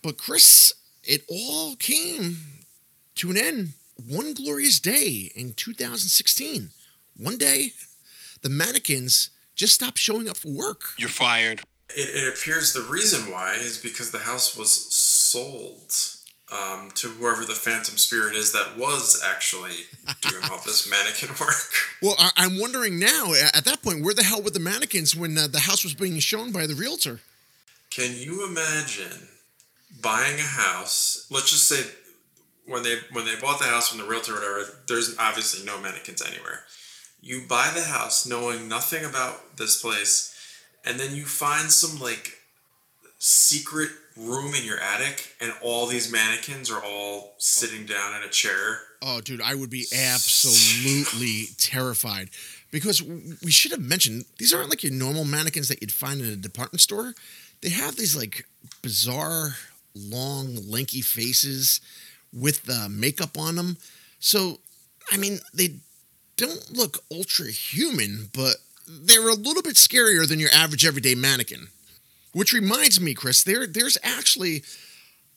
But 0.01 0.17
Chris, 0.17 0.73
it 1.03 1.23
all 1.29 1.75
came 1.75 2.37
to 3.15 3.31
an 3.31 3.37
end 3.37 3.73
one 4.07 4.33
glorious 4.33 4.79
day 4.79 5.31
in 5.35 5.53
2016. 5.53 6.69
One 7.17 7.37
day, 7.37 7.71
the 8.41 8.49
mannequins 8.49 9.29
just 9.55 9.73
stopped 9.73 9.99
showing 9.99 10.27
up 10.27 10.37
for 10.37 10.49
work. 10.49 10.81
You're 10.97 11.09
fired. 11.09 11.61
It, 11.89 12.23
it 12.23 12.33
appears 12.33 12.73
the 12.73 12.81
reason 12.81 13.31
why 13.31 13.53
is 13.53 13.77
because 13.77 14.11
the 14.11 14.19
house 14.19 14.57
was 14.57 14.71
sold 14.71 15.93
um, 16.51 16.89
to 16.95 17.07
whoever 17.07 17.45
the 17.45 17.53
phantom 17.53 17.97
spirit 17.97 18.35
is 18.35 18.51
that 18.51 18.77
was 18.77 19.23
actually 19.23 19.73
doing 20.21 20.43
all 20.51 20.59
this 20.65 20.89
mannequin 20.89 21.29
work. 21.39 21.55
Well, 22.01 22.15
I- 22.19 22.45
am 22.45 22.59
wondering 22.59 22.99
now, 22.99 23.31
at 23.53 23.63
that 23.63 23.81
point, 23.81 24.03
where 24.03 24.13
the 24.13 24.23
hell 24.23 24.41
were 24.41 24.49
the 24.49 24.59
mannequins 24.59 25.15
when 25.15 25.37
uh, 25.37 25.47
the 25.47 25.59
house 25.59 25.85
was 25.85 25.93
being 25.93 26.19
shown 26.19 26.51
by 26.51 26.67
the 26.67 26.75
realtor? 26.75 27.21
Can 27.91 28.13
you 28.17 28.45
imagine 28.45 29.29
buying 30.01 30.37
a 30.37 30.41
house? 30.43 31.25
Let's 31.31 31.49
just 31.49 31.69
say 31.69 31.89
when 32.65 32.83
they 32.83 32.97
when 33.11 33.25
they 33.25 33.35
bought 33.35 33.59
the 33.59 33.65
house 33.65 33.89
from 33.89 33.99
the 33.99 34.07
realtor 34.07 34.33
or 34.33 34.35
whatever, 34.35 34.77
there's 34.87 35.15
obviously 35.17 35.65
no 35.65 35.79
mannequins 35.79 36.21
anywhere. 36.21 36.61
You 37.21 37.43
buy 37.47 37.71
the 37.73 37.83
house 37.83 38.25
knowing 38.27 38.67
nothing 38.67 39.05
about 39.05 39.57
this 39.57 39.81
place, 39.81 40.35
and 40.85 40.99
then 40.99 41.15
you 41.15 41.25
find 41.25 41.71
some 41.71 41.99
like 41.99 42.37
secret 43.19 43.89
room 44.17 44.53
in 44.53 44.65
your 44.65 44.79
attic 44.79 45.35
and 45.39 45.53
all 45.61 45.87
these 45.87 46.11
mannequins 46.11 46.69
are 46.69 46.83
all 46.83 47.35
sitting 47.37 47.85
down 47.85 48.13
in 48.15 48.27
a 48.27 48.29
chair. 48.29 48.79
Oh, 49.01 49.21
dude, 49.21 49.41
I 49.41 49.55
would 49.55 49.69
be 49.69 49.85
absolutely 49.95 51.45
terrified 51.57 52.29
because 52.69 53.01
we 53.01 53.49
should 53.51 53.71
have 53.71 53.81
mentioned 53.81 54.25
these 54.37 54.53
aren't 54.53 54.69
like 54.69 54.83
your 54.83 54.91
normal 54.91 55.25
mannequins 55.25 55.69
that 55.69 55.81
you'd 55.81 55.91
find 55.91 56.21
in 56.21 56.27
a 56.27 56.35
department 56.35 56.81
store. 56.81 57.13
They 57.61 57.69
have 57.69 57.95
these 57.95 58.15
like 58.15 58.45
bizarre, 58.81 59.55
long, 59.95 60.57
lanky 60.67 61.01
faces 61.01 61.79
with 62.33 62.63
the 62.63 62.89
makeup 62.89 63.37
on 63.37 63.55
them. 63.55 63.77
So, 64.19 64.59
I 65.11 65.17
mean, 65.17 65.39
they 65.53 65.75
don't 66.37 66.71
look 66.75 67.03
ultra 67.11 67.47
human, 67.51 68.29
but 68.33 68.55
they're 68.87 69.29
a 69.29 69.33
little 69.33 69.61
bit 69.61 69.75
scarier 69.75 70.27
than 70.27 70.39
your 70.39 70.49
average 70.53 70.85
everyday 70.85 71.15
mannequin. 71.15 71.67
Which 72.33 72.53
reminds 72.53 72.99
me, 72.99 73.13
Chris, 73.13 73.43
there 73.43 73.67
there's 73.67 73.97
actually 74.03 74.63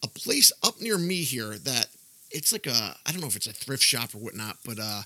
a 0.03 0.09
place 0.09 0.51
up 0.63 0.81
near 0.81 0.97
me 0.97 1.17
here 1.23 1.59
that 1.59 1.89
it's 2.31 2.53
like 2.53 2.67
a 2.67 2.97
I 3.05 3.13
don't 3.13 3.21
know 3.21 3.27
if 3.27 3.37
it's 3.37 3.47
a 3.47 3.53
thrift 3.53 3.83
shop 3.83 4.15
or 4.15 4.19
whatnot, 4.19 4.57
but 4.65 4.79
uh 4.81 5.03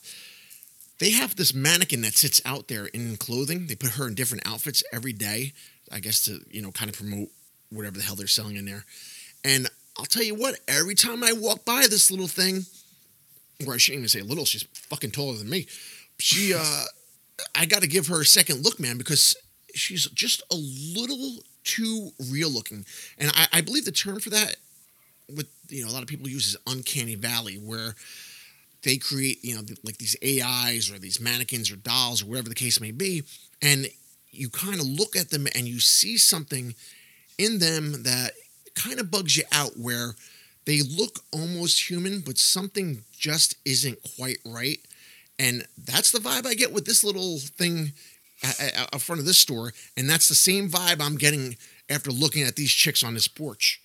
they 1.01 1.11
have 1.11 1.35
this 1.35 1.55
mannequin 1.55 2.03
that 2.03 2.15
sits 2.15 2.43
out 2.45 2.69
there 2.69 2.87
in 2.87 3.17
clothing. 3.17 3.67
They 3.67 3.75
put 3.75 3.93
her 3.93 4.07
in 4.07 4.15
different 4.15 4.47
outfits 4.47 4.85
every 4.93 5.15
day, 5.15 5.55
I 5.91 5.99
guess 5.99 6.23
to, 6.27 6.41
you 6.51 6.61
know, 6.61 6.71
kind 6.71 6.91
of 6.91 6.97
promote 6.97 7.31
whatever 7.71 7.97
the 7.97 8.05
hell 8.05 8.17
they're 8.17 8.27
selling 8.27 8.57
in 8.57 8.67
there. 8.67 8.85
And 9.43 9.69
I'll 9.99 10.07
tell 10.07 10.23
you 10.23 10.35
what, 10.35 10.59
every 10.69 10.95
time 10.95 11.23
I 11.23 11.33
walk 11.33 11.65
by 11.65 11.87
this 11.89 12.11
little 12.11 12.29
thing, 12.29 12.65
or 13.67 13.75
I 13.75 13.77
shouldn't 13.77 14.01
even 14.01 14.09
say 14.09 14.23
little, 14.23 14.45
she's 14.45 14.63
fucking 14.89 15.11
taller 15.11 15.37
than 15.37 15.51
me. 15.51 15.67
She 16.19 16.55
uh 16.59 16.85
I 17.55 17.67
gotta 17.67 17.87
give 17.87 18.07
her 18.09 18.21
a 18.21 18.25
second 18.25 18.65
look, 18.65 18.79
man, 18.79 18.99
because 18.99 19.35
she's 19.75 20.07
just 20.11 20.43
a 20.51 20.57
little 20.57 21.43
too 21.65 22.11
real 22.31 22.51
looking. 22.51 22.85
And 23.19 23.31
I, 23.35 23.47
I 23.55 23.61
believe 23.61 23.85
the 23.85 23.93
term 23.93 24.21
for 24.21 24.31
that, 24.31 24.57
with 25.35 25.49
you 25.69 25.85
know, 25.85 25.91
a 25.91 25.93
lot 25.93 26.03
of 26.03 26.09
people 26.09 26.29
use 26.29 26.47
is 26.47 26.57
uncanny 26.67 27.15
valley, 27.15 27.57
where 27.57 27.95
they 28.83 28.97
create 28.97 29.45
you 29.45 29.55
know 29.55 29.63
like 29.85 29.99
these 29.99 30.17
AIs 30.23 30.91
or 30.91 30.99
these 30.99 31.21
mannequins 31.21 31.71
or 31.71 31.77
dolls 31.77 32.23
or 32.23 32.27
whatever 32.27 32.49
the 32.49 32.55
case 32.55 32.81
may 32.81 32.91
be, 32.91 33.23
and 33.63 33.89
you 34.31 34.49
kind 34.49 34.81
of 34.81 34.87
look 34.87 35.17
at 35.17 35.31
them 35.31 35.47
and 35.55 35.67
you 35.67 35.81
see 35.81 36.17
something 36.17 36.75
in 37.39 37.59
them 37.59 38.03
that 38.05 38.33
kind 38.75 39.01
of 39.01 39.11
bugs 39.11 39.37
you 39.37 39.45
out 39.53 39.73
where 39.77 40.15
they 40.67 40.83
look 40.83 41.21
almost 41.33 41.91
human 41.91 42.21
but 42.21 42.39
something 42.39 43.03
just 43.17 43.55
isn't 43.65 43.99
quite 44.17 44.39
right 44.45 44.79
and 45.39 45.67
that's 45.77 46.11
the 46.13 46.19
vibe 46.19 46.47
i 46.47 46.55
get 46.55 46.73
with 46.73 46.85
this 46.85 47.05
little 47.05 47.39
thing 47.39 47.93
out 48.43 49.01
front 49.01 49.21
of 49.21 49.27
this 49.27 49.39
store, 49.39 49.73
and 49.97 50.09
that's 50.09 50.29
the 50.29 50.35
same 50.35 50.71
vibe 50.71 51.01
I'm 51.01 51.17
getting 51.17 51.57
after 51.89 52.11
looking 52.11 52.43
at 52.43 52.57
these 52.57 52.71
chicks 52.71 53.03
on 53.03 53.15
this 53.15 53.29
porch. 53.29 53.83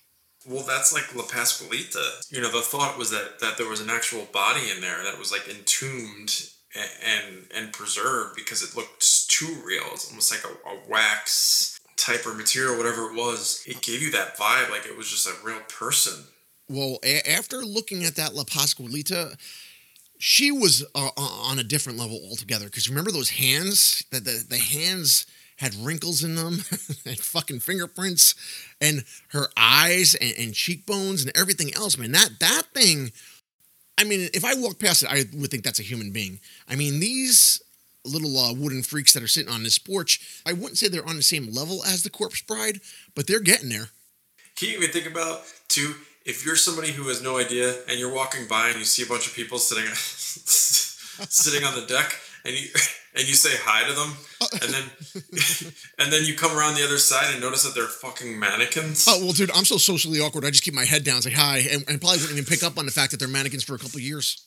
Well, 0.48 0.64
that's 0.64 0.92
like 0.92 1.14
La 1.14 1.24
Pascualita. 1.24 2.32
You 2.32 2.40
know, 2.40 2.50
the 2.50 2.62
thought 2.62 2.98
was 2.98 3.10
that 3.10 3.40
that 3.40 3.58
there 3.58 3.68
was 3.68 3.80
an 3.80 3.90
actual 3.90 4.26
body 4.32 4.70
in 4.74 4.80
there 4.80 5.02
that 5.02 5.18
was 5.18 5.32
like 5.32 5.48
entombed 5.48 6.30
and 6.74 6.90
and, 7.04 7.46
and 7.54 7.72
preserved 7.72 8.36
because 8.36 8.62
it 8.62 8.76
looked 8.76 9.28
too 9.28 9.56
real. 9.64 9.84
It's 9.92 10.08
almost 10.08 10.32
like 10.32 10.44
a, 10.44 10.68
a 10.68 10.88
wax 10.88 11.75
type 11.96 12.26
or 12.26 12.34
material, 12.34 12.76
whatever 12.76 13.10
it 13.10 13.14
was. 13.14 13.62
It 13.66 13.82
gave 13.82 14.02
you 14.02 14.10
that 14.12 14.36
vibe, 14.36 14.70
like 14.70 14.86
it 14.86 14.96
was 14.96 15.10
just 15.10 15.26
a 15.26 15.34
real 15.44 15.60
person. 15.68 16.24
Well, 16.68 16.98
a- 17.04 17.28
after 17.30 17.58
looking 17.58 18.04
at 18.04 18.16
that 18.16 18.34
La 18.34 18.44
Pascualita, 18.44 19.38
she 20.18 20.50
was 20.50 20.84
uh, 20.94 21.10
on 21.16 21.58
a 21.58 21.64
different 21.64 21.98
level 21.98 22.20
altogether. 22.28 22.66
Because 22.66 22.88
remember 22.88 23.10
those 23.10 23.30
hands? 23.30 24.04
That 24.10 24.24
the, 24.24 24.44
the 24.48 24.58
hands 24.58 25.26
had 25.56 25.74
wrinkles 25.74 26.22
in 26.22 26.34
them, 26.34 26.60
and 27.06 27.18
fucking 27.18 27.60
fingerprints, 27.60 28.34
and 28.80 29.04
her 29.28 29.48
eyes 29.56 30.14
and, 30.14 30.34
and, 30.38 30.54
cheekbones 30.54 31.24
and 31.24 31.34
everything 31.36 31.74
else. 31.74 31.96
Man, 31.96 32.12
that 32.12 32.30
that 32.40 32.62
thing. 32.74 33.12
I 33.98 34.04
mean, 34.04 34.28
if 34.34 34.44
I 34.44 34.54
walked 34.54 34.80
past 34.80 35.02
it, 35.02 35.08
I 35.10 35.24
would 35.38 35.50
think 35.50 35.64
that's 35.64 35.80
a 35.80 35.84
human 35.84 36.12
being. 36.12 36.40
I 36.68 36.76
mean, 36.76 37.00
these 37.00 37.62
little 38.06 38.38
uh, 38.38 38.52
wooden 38.52 38.82
freaks 38.82 39.12
that 39.12 39.22
are 39.22 39.28
sitting 39.28 39.52
on 39.52 39.62
this 39.62 39.78
porch, 39.78 40.42
I 40.46 40.52
wouldn't 40.52 40.78
say 40.78 40.88
they're 40.88 41.08
on 41.08 41.16
the 41.16 41.22
same 41.22 41.52
level 41.52 41.84
as 41.84 42.02
the 42.02 42.10
corpse 42.10 42.42
bride, 42.42 42.80
but 43.14 43.26
they're 43.26 43.40
getting 43.40 43.68
there. 43.68 43.88
Can 44.56 44.70
you 44.70 44.76
even 44.78 44.90
think 44.90 45.06
about 45.06 45.42
too? 45.68 45.94
if 46.26 46.44
you're 46.44 46.56
somebody 46.56 46.90
who 46.90 47.04
has 47.08 47.22
no 47.22 47.38
idea 47.38 47.72
and 47.88 47.98
you're 47.98 48.12
walking 48.12 48.46
by 48.48 48.68
and 48.68 48.78
you 48.78 48.84
see 48.84 49.02
a 49.02 49.06
bunch 49.06 49.26
of 49.26 49.34
people 49.34 49.58
sitting 49.58 49.86
sitting 49.94 51.64
on 51.64 51.74
the 51.80 51.86
deck 51.86 52.18
and 52.44 52.54
you 52.54 52.66
and 53.14 53.26
you 53.26 53.34
say 53.34 53.50
hi 53.62 53.86
to 53.88 53.94
them 53.94 54.12
and 54.60 54.74
then 54.74 55.72
and 56.00 56.12
then 56.12 56.24
you 56.24 56.34
come 56.34 56.56
around 56.58 56.74
the 56.74 56.84
other 56.84 56.98
side 56.98 57.32
and 57.32 57.40
notice 57.40 57.62
that 57.62 57.74
they're 57.74 57.86
fucking 57.86 58.38
mannequins. 58.38 59.06
Oh 59.08 59.24
well, 59.24 59.32
dude, 59.32 59.52
I'm 59.52 59.64
so 59.64 59.78
socially 59.78 60.20
awkward. 60.20 60.44
I 60.44 60.50
just 60.50 60.64
keep 60.64 60.74
my 60.74 60.84
head 60.84 61.04
down, 61.04 61.22
say 61.22 61.30
hi, 61.30 61.58
and, 61.70 61.84
and 61.88 62.00
probably 62.00 62.18
wouldn't 62.18 62.38
even 62.38 62.44
pick 62.44 62.62
up 62.62 62.76
on 62.76 62.84
the 62.86 62.92
fact 62.92 63.12
that 63.12 63.20
they're 63.20 63.28
mannequins 63.28 63.64
for 63.64 63.74
a 63.74 63.78
couple 63.78 64.00
years. 64.00 64.44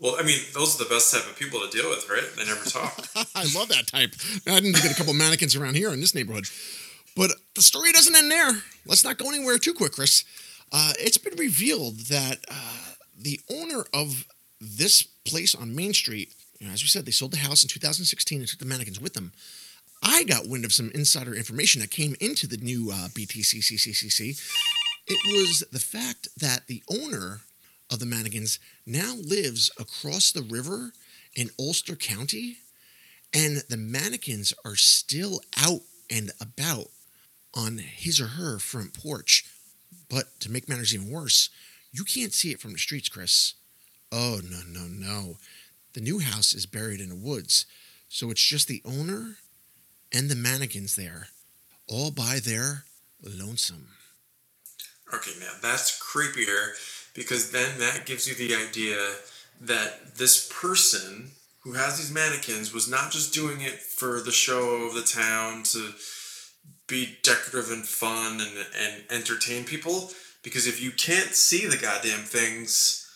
Well, 0.00 0.16
I 0.18 0.22
mean, 0.22 0.38
those 0.54 0.74
are 0.74 0.84
the 0.84 0.90
best 0.90 1.12
type 1.12 1.28
of 1.30 1.36
people 1.38 1.60
to 1.60 1.70
deal 1.70 1.88
with, 1.88 2.08
right? 2.10 2.24
They 2.36 2.44
never 2.44 2.68
talk. 2.68 3.06
I 3.34 3.44
love 3.54 3.68
that 3.68 3.86
type. 3.86 4.14
I 4.46 4.58
didn't 4.60 4.82
get 4.82 4.90
a 4.90 4.94
couple 4.94 5.14
mannequins 5.14 5.54
around 5.54 5.76
here 5.76 5.92
in 5.92 6.00
this 6.00 6.14
neighborhood. 6.14 6.46
But 7.16 7.30
the 7.54 7.62
story 7.62 7.92
doesn't 7.92 8.14
end 8.14 8.30
there. 8.30 8.52
Let's 8.86 9.04
not 9.04 9.18
go 9.18 9.28
anywhere 9.28 9.58
too 9.58 9.74
quick, 9.74 9.92
Chris. 9.92 10.24
Uh, 10.72 10.92
it's 10.98 11.18
been 11.18 11.36
revealed 11.38 11.98
that 12.08 12.38
uh, 12.50 12.94
the 13.18 13.38
owner 13.50 13.84
of 13.92 14.26
this 14.60 15.02
place 15.02 15.54
on 15.54 15.76
Main 15.76 15.92
Street, 15.92 16.32
you 16.58 16.66
know, 16.66 16.72
as 16.72 16.82
we 16.82 16.88
said, 16.88 17.04
they 17.04 17.10
sold 17.10 17.32
the 17.32 17.38
house 17.38 17.62
in 17.62 17.68
2016 17.68 18.38
and 18.40 18.48
took 18.48 18.58
the 18.58 18.64
mannequins 18.64 19.00
with 19.00 19.14
them. 19.14 19.32
I 20.02 20.24
got 20.24 20.48
wind 20.48 20.64
of 20.64 20.72
some 20.72 20.90
insider 20.94 21.34
information 21.34 21.80
that 21.80 21.90
came 21.90 22.16
into 22.20 22.46
the 22.46 22.56
new 22.56 22.90
uh, 22.90 23.08
BTCCCCC. 23.08 24.40
It 25.06 25.18
was 25.36 25.64
the 25.70 25.78
fact 25.78 26.28
that 26.38 26.66
the 26.66 26.82
owner 26.90 27.42
of 27.92 27.98
the 27.98 28.06
mannequins 28.06 28.58
now 28.86 29.14
lives 29.14 29.70
across 29.78 30.32
the 30.32 30.42
river 30.42 30.92
in 31.34 31.50
Ulster 31.58 31.96
County, 31.96 32.58
and 33.32 33.62
the 33.68 33.76
mannequins 33.76 34.52
are 34.64 34.76
still 34.76 35.40
out 35.56 35.82
and 36.10 36.30
about 36.40 36.88
on 37.54 37.78
his 37.78 38.20
or 38.20 38.28
her 38.28 38.58
front 38.58 38.94
porch 38.94 39.44
but 40.12 40.38
to 40.40 40.50
make 40.50 40.68
matters 40.68 40.94
even 40.94 41.10
worse, 41.10 41.48
you 41.90 42.04
can't 42.04 42.34
see 42.34 42.50
it 42.50 42.60
from 42.60 42.72
the 42.72 42.78
streets, 42.78 43.08
Chris. 43.08 43.54
Oh, 44.12 44.40
no, 44.44 44.60
no, 44.68 44.86
no. 44.86 45.38
The 45.94 46.02
new 46.02 46.18
house 46.18 46.52
is 46.52 46.66
buried 46.66 47.00
in 47.00 47.08
the 47.08 47.16
woods, 47.16 47.64
so 48.10 48.30
it's 48.30 48.44
just 48.44 48.68
the 48.68 48.82
owner 48.84 49.38
and 50.12 50.28
the 50.28 50.36
mannequins 50.36 50.96
there, 50.96 51.28
all 51.88 52.10
by 52.10 52.40
their 52.44 52.84
lonesome. 53.22 53.88
Okay, 55.14 55.32
now 55.40 55.52
that's 55.62 55.98
creepier 55.98 56.74
because 57.14 57.50
then 57.50 57.78
that 57.78 58.06
gives 58.06 58.28
you 58.28 58.34
the 58.34 58.54
idea 58.54 58.96
that 59.60 60.16
this 60.16 60.50
person 60.52 61.30
who 61.62 61.74
has 61.74 61.98
these 61.98 62.12
mannequins 62.12 62.72
was 62.72 62.90
not 62.90 63.12
just 63.12 63.32
doing 63.32 63.60
it 63.60 63.80
for 63.80 64.20
the 64.20 64.32
show 64.32 64.86
of 64.86 64.94
the 64.94 65.02
town 65.02 65.62
to 65.62 65.92
be 66.88 67.16
decorative 67.22 67.70
and 67.70 67.86
fun 67.86 68.40
and, 68.40 68.66
and 68.80 69.04
entertain 69.10 69.64
people. 69.64 70.10
Because 70.42 70.66
if 70.66 70.82
you 70.82 70.90
can't 70.90 71.34
see 71.34 71.66
the 71.66 71.76
goddamn 71.76 72.24
things, 72.24 73.08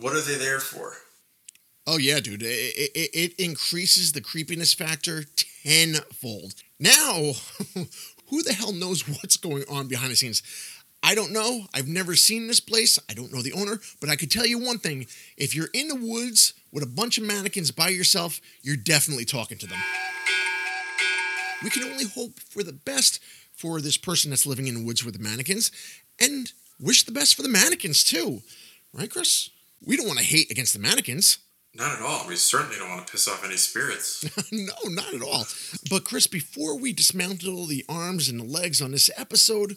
what 0.00 0.14
are 0.14 0.20
they 0.20 0.34
there 0.34 0.58
for? 0.58 0.94
Oh 1.86 1.98
yeah, 1.98 2.18
dude. 2.18 2.42
It, 2.42 2.90
it, 2.94 3.10
it 3.14 3.32
increases 3.40 4.12
the 4.12 4.20
creepiness 4.20 4.74
factor 4.74 5.24
tenfold. 5.62 6.54
Now, 6.80 7.32
who 8.28 8.42
the 8.42 8.52
hell 8.52 8.72
knows 8.72 9.08
what's 9.08 9.36
going 9.36 9.64
on 9.70 9.86
behind 9.86 10.10
the 10.10 10.16
scenes? 10.16 10.42
I 11.02 11.14
don't 11.14 11.32
know. 11.32 11.66
I've 11.72 11.86
never 11.86 12.16
seen 12.16 12.48
this 12.48 12.60
place. 12.60 12.98
I 13.08 13.14
don't 13.14 13.32
know 13.32 13.42
the 13.42 13.52
owner, 13.52 13.80
but 14.00 14.10
I 14.10 14.16
could 14.16 14.30
tell 14.30 14.46
you 14.46 14.58
one 14.58 14.78
thing. 14.78 15.06
If 15.36 15.54
you're 15.54 15.68
in 15.72 15.88
the 15.88 15.94
woods 15.94 16.54
with 16.72 16.82
a 16.82 16.88
bunch 16.88 17.18
of 17.18 17.24
mannequins 17.24 17.70
by 17.70 17.88
yourself, 17.90 18.40
you're 18.62 18.76
definitely 18.76 19.24
talking 19.24 19.58
to 19.58 19.66
them. 19.66 19.78
We 21.62 21.70
can 21.70 21.84
only 21.84 22.06
hope 22.06 22.38
for 22.40 22.62
the 22.62 22.72
best 22.72 23.22
for 23.54 23.80
this 23.80 23.96
person 23.96 24.30
that's 24.30 24.46
living 24.46 24.66
in 24.66 24.74
the 24.74 24.84
woods 24.84 25.04
with 25.04 25.16
the 25.16 25.22
mannequins 25.22 25.70
and 26.20 26.52
wish 26.78 27.04
the 27.04 27.12
best 27.12 27.34
for 27.34 27.42
the 27.42 27.48
mannequins 27.48 28.04
too. 28.04 28.42
Right, 28.92 29.10
Chris? 29.10 29.50
We 29.84 29.96
don't 29.96 30.06
want 30.06 30.18
to 30.18 30.24
hate 30.24 30.50
against 30.50 30.72
the 30.72 30.78
mannequins. 30.78 31.38
Not 31.74 31.96
at 31.96 32.02
all. 32.02 32.26
We 32.26 32.36
certainly 32.36 32.76
don't 32.78 32.88
want 32.88 33.06
to 33.06 33.12
piss 33.12 33.28
off 33.28 33.44
any 33.44 33.56
spirits. 33.56 34.24
no, 34.52 34.72
not 34.86 35.12
at 35.12 35.22
all. 35.22 35.44
But 35.90 36.04
Chris, 36.04 36.26
before 36.26 36.78
we 36.78 36.92
dismantle 36.92 37.66
the 37.66 37.84
arms 37.88 38.28
and 38.28 38.40
the 38.40 38.44
legs 38.44 38.80
on 38.80 38.92
this 38.92 39.10
episode, 39.16 39.76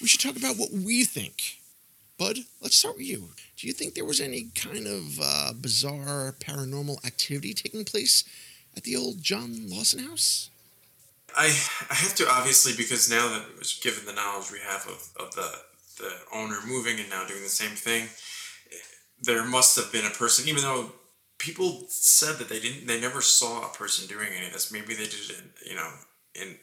we 0.00 0.08
should 0.08 0.20
talk 0.20 0.36
about 0.36 0.56
what 0.56 0.70
we 0.72 1.04
think. 1.04 1.58
Bud, 2.18 2.38
let's 2.60 2.76
start 2.76 2.96
with 2.96 3.06
you. 3.06 3.30
Do 3.56 3.66
you 3.66 3.72
think 3.72 3.94
there 3.94 4.04
was 4.04 4.20
any 4.20 4.48
kind 4.54 4.86
of 4.86 5.18
uh, 5.20 5.52
bizarre 5.60 6.34
paranormal 6.38 7.04
activity 7.04 7.54
taking 7.54 7.84
place 7.84 8.24
at 8.76 8.84
the 8.84 8.96
old 8.96 9.22
John 9.22 9.68
Lawson 9.68 10.00
house? 10.00 10.50
I 11.36 11.46
I 11.90 11.94
have 11.94 12.14
to 12.16 12.28
obviously 12.28 12.72
because 12.76 13.10
now 13.10 13.28
that 13.28 13.58
was 13.58 13.78
given 13.82 14.06
the 14.06 14.12
knowledge 14.12 14.52
we 14.52 14.60
have 14.60 14.86
of, 14.86 15.08
of 15.18 15.34
the 15.34 15.50
the 15.98 16.12
owner 16.32 16.58
moving 16.66 16.98
and 16.98 17.08
now 17.08 17.24
doing 17.26 17.42
the 17.42 17.48
same 17.48 17.76
thing, 17.76 18.08
there 19.20 19.44
must 19.44 19.76
have 19.76 19.92
been 19.92 20.06
a 20.06 20.10
person, 20.10 20.48
even 20.48 20.62
though 20.62 20.92
people 21.38 21.84
said 21.88 22.36
that 22.36 22.48
they 22.48 22.60
didn't 22.60 22.86
they 22.86 23.00
never 23.00 23.20
saw 23.20 23.64
a 23.64 23.74
person 23.74 24.06
doing 24.06 24.28
any 24.36 24.46
of 24.46 24.52
this. 24.52 24.72
Maybe 24.72 24.94
they 24.94 25.04
did 25.04 25.30
it, 25.30 25.44
you 25.66 25.74
know, 25.74 25.90
in 26.34 26.56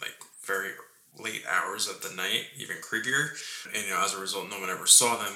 like 0.00 0.14
very 0.44 0.70
late 1.18 1.42
hours 1.48 1.88
of 1.88 2.02
the 2.02 2.14
night, 2.14 2.46
even 2.56 2.76
creepier. 2.76 3.30
And 3.74 3.84
you 3.84 3.90
know, 3.90 4.02
as 4.04 4.14
a 4.14 4.20
result, 4.20 4.50
no 4.50 4.60
one 4.60 4.70
ever 4.70 4.86
saw 4.86 5.16
them. 5.16 5.34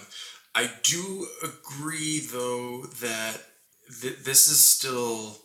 I 0.55 0.71
do 0.83 1.27
agree 1.43 2.21
though 2.21 2.83
that 3.01 3.41
th- 4.01 4.19
this 4.19 4.49
is 4.49 4.61
still 4.61 5.39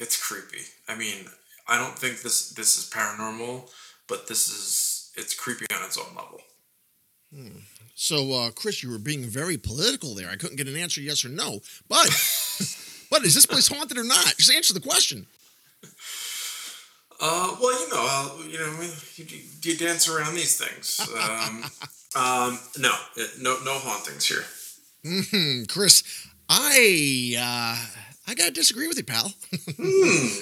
it's 0.00 0.20
creepy. 0.20 0.64
I 0.88 0.96
mean, 0.96 1.26
I 1.68 1.78
don't 1.78 1.98
think 1.98 2.22
this 2.22 2.50
this 2.50 2.76
is 2.76 2.90
paranormal, 2.90 3.70
but 4.08 4.28
this 4.28 4.48
is 4.48 5.12
it's 5.16 5.34
creepy 5.34 5.66
on 5.74 5.84
its 5.84 5.98
own 5.98 6.14
level. 6.14 6.40
So, 7.94 8.32
uh, 8.32 8.50
Chris, 8.50 8.82
you 8.82 8.90
were 8.90 8.98
being 8.98 9.24
very 9.24 9.56
political 9.56 10.14
there. 10.14 10.28
I 10.28 10.36
couldn't 10.36 10.56
get 10.56 10.68
an 10.68 10.76
answer, 10.76 11.00
yes 11.00 11.24
or 11.24 11.28
no. 11.28 11.60
But, 11.88 12.06
but 13.10 13.24
is 13.24 13.34
this 13.34 13.46
place 13.46 13.68
haunted 13.68 13.98
or 13.98 14.04
not? 14.04 14.34
Just 14.36 14.52
answer 14.52 14.74
the 14.74 14.80
question. 14.80 15.26
Uh, 17.20 17.56
well, 17.60 17.80
you 17.80 17.88
know, 17.88 18.06
uh, 18.08 18.30
you 18.48 18.58
know, 18.58 18.88
you, 19.16 19.26
you 19.62 19.76
dance 19.76 20.08
around 20.08 20.34
these 20.34 20.56
things. 20.58 21.00
Um, 21.14 21.64
um, 22.16 22.58
no, 22.78 22.92
no, 23.40 23.56
no 23.64 23.78
hauntings 23.78 24.26
here. 24.26 24.44
Hmm, 25.04 25.64
Chris, 25.68 26.02
I 26.48 27.36
uh, 27.38 28.04
I 28.26 28.34
gotta 28.34 28.52
disagree 28.52 28.88
with 28.88 28.96
you, 28.96 29.04
pal. 29.04 29.32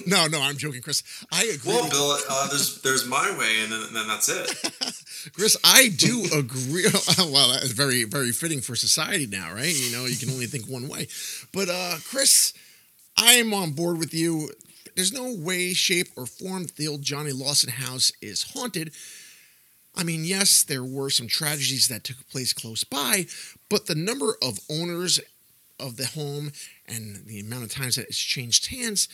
no, 0.07 0.29
no, 0.29 0.41
I'm 0.41 0.57
joking, 0.57 0.83
Chris. 0.83 1.03
I 1.33 1.45
agree. 1.45 1.73
Well, 1.73 1.91
Bill, 1.91 2.17
uh, 2.31 2.49
there's 2.49 2.81
there's 2.83 3.07
my 3.07 3.37
way, 3.37 3.63
and 3.63 3.73
then, 3.73 3.93
then 3.93 4.07
that's 4.07 4.29
it. 4.29 5.33
Chris, 5.33 5.57
I 5.65 5.89
do 5.89 6.25
agree. 6.33 6.87
well, 7.19 7.53
that 7.53 7.63
is 7.63 7.73
very, 7.73 8.05
very 8.05 8.31
fitting 8.31 8.61
for 8.61 8.77
society 8.77 9.27
now, 9.27 9.53
right? 9.53 9.75
You 9.75 9.91
know, 9.97 10.05
you 10.07 10.17
can 10.17 10.31
only 10.31 10.47
think 10.47 10.67
one 10.67 10.89
way. 10.89 11.09
But, 11.53 11.69
uh, 11.69 11.97
Chris, 12.05 12.53
I 13.17 13.35
am 13.35 13.53
on 13.53 13.73
board 13.73 13.99
with 13.99 14.15
you. 14.15 14.51
There's 14.95 15.13
no 15.13 15.35
way, 15.35 15.73
shape, 15.73 16.09
or 16.17 16.27
form 16.27 16.65
that 16.65 16.77
the 16.77 16.89
old 16.89 17.03
Johnny 17.03 17.33
Lawson 17.33 17.71
house 17.71 18.13
is 18.21 18.53
haunted. 18.55 18.93
I 19.95 20.05
mean, 20.05 20.25
yes, 20.25 20.63
there 20.63 20.85
were 20.85 21.11
some 21.11 21.27
tragedies 21.27 21.89
that 21.89 22.05
took 22.05 22.29
place 22.31 22.53
close 22.53 22.85
by, 22.85 23.27
but 23.69 23.87
the 23.87 23.95
number 23.95 24.37
of 24.43 24.59
owners 24.71 25.21
of 25.79 25.97
the 25.97 26.07
home 26.07 26.53
and 26.87 27.27
the 27.27 27.41
amount 27.41 27.65
of 27.65 27.73
times 27.73 27.97
that 27.97 28.07
it's 28.07 28.19
changed 28.19 28.67
hands, 28.67 29.09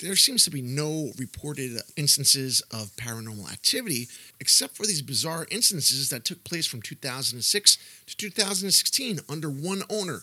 there 0.00 0.16
seems 0.16 0.44
to 0.44 0.50
be 0.50 0.62
no 0.62 1.12
reported 1.18 1.80
instances 1.96 2.62
of 2.70 2.94
paranormal 2.96 3.50
activity, 3.52 4.08
except 4.40 4.76
for 4.76 4.86
these 4.86 5.02
bizarre 5.02 5.46
instances 5.50 6.08
that 6.08 6.24
took 6.24 6.42
place 6.42 6.66
from 6.66 6.82
2006 6.82 7.78
to 8.06 8.16
2016 8.16 9.20
under 9.28 9.50
one 9.50 9.82
owner. 9.90 10.22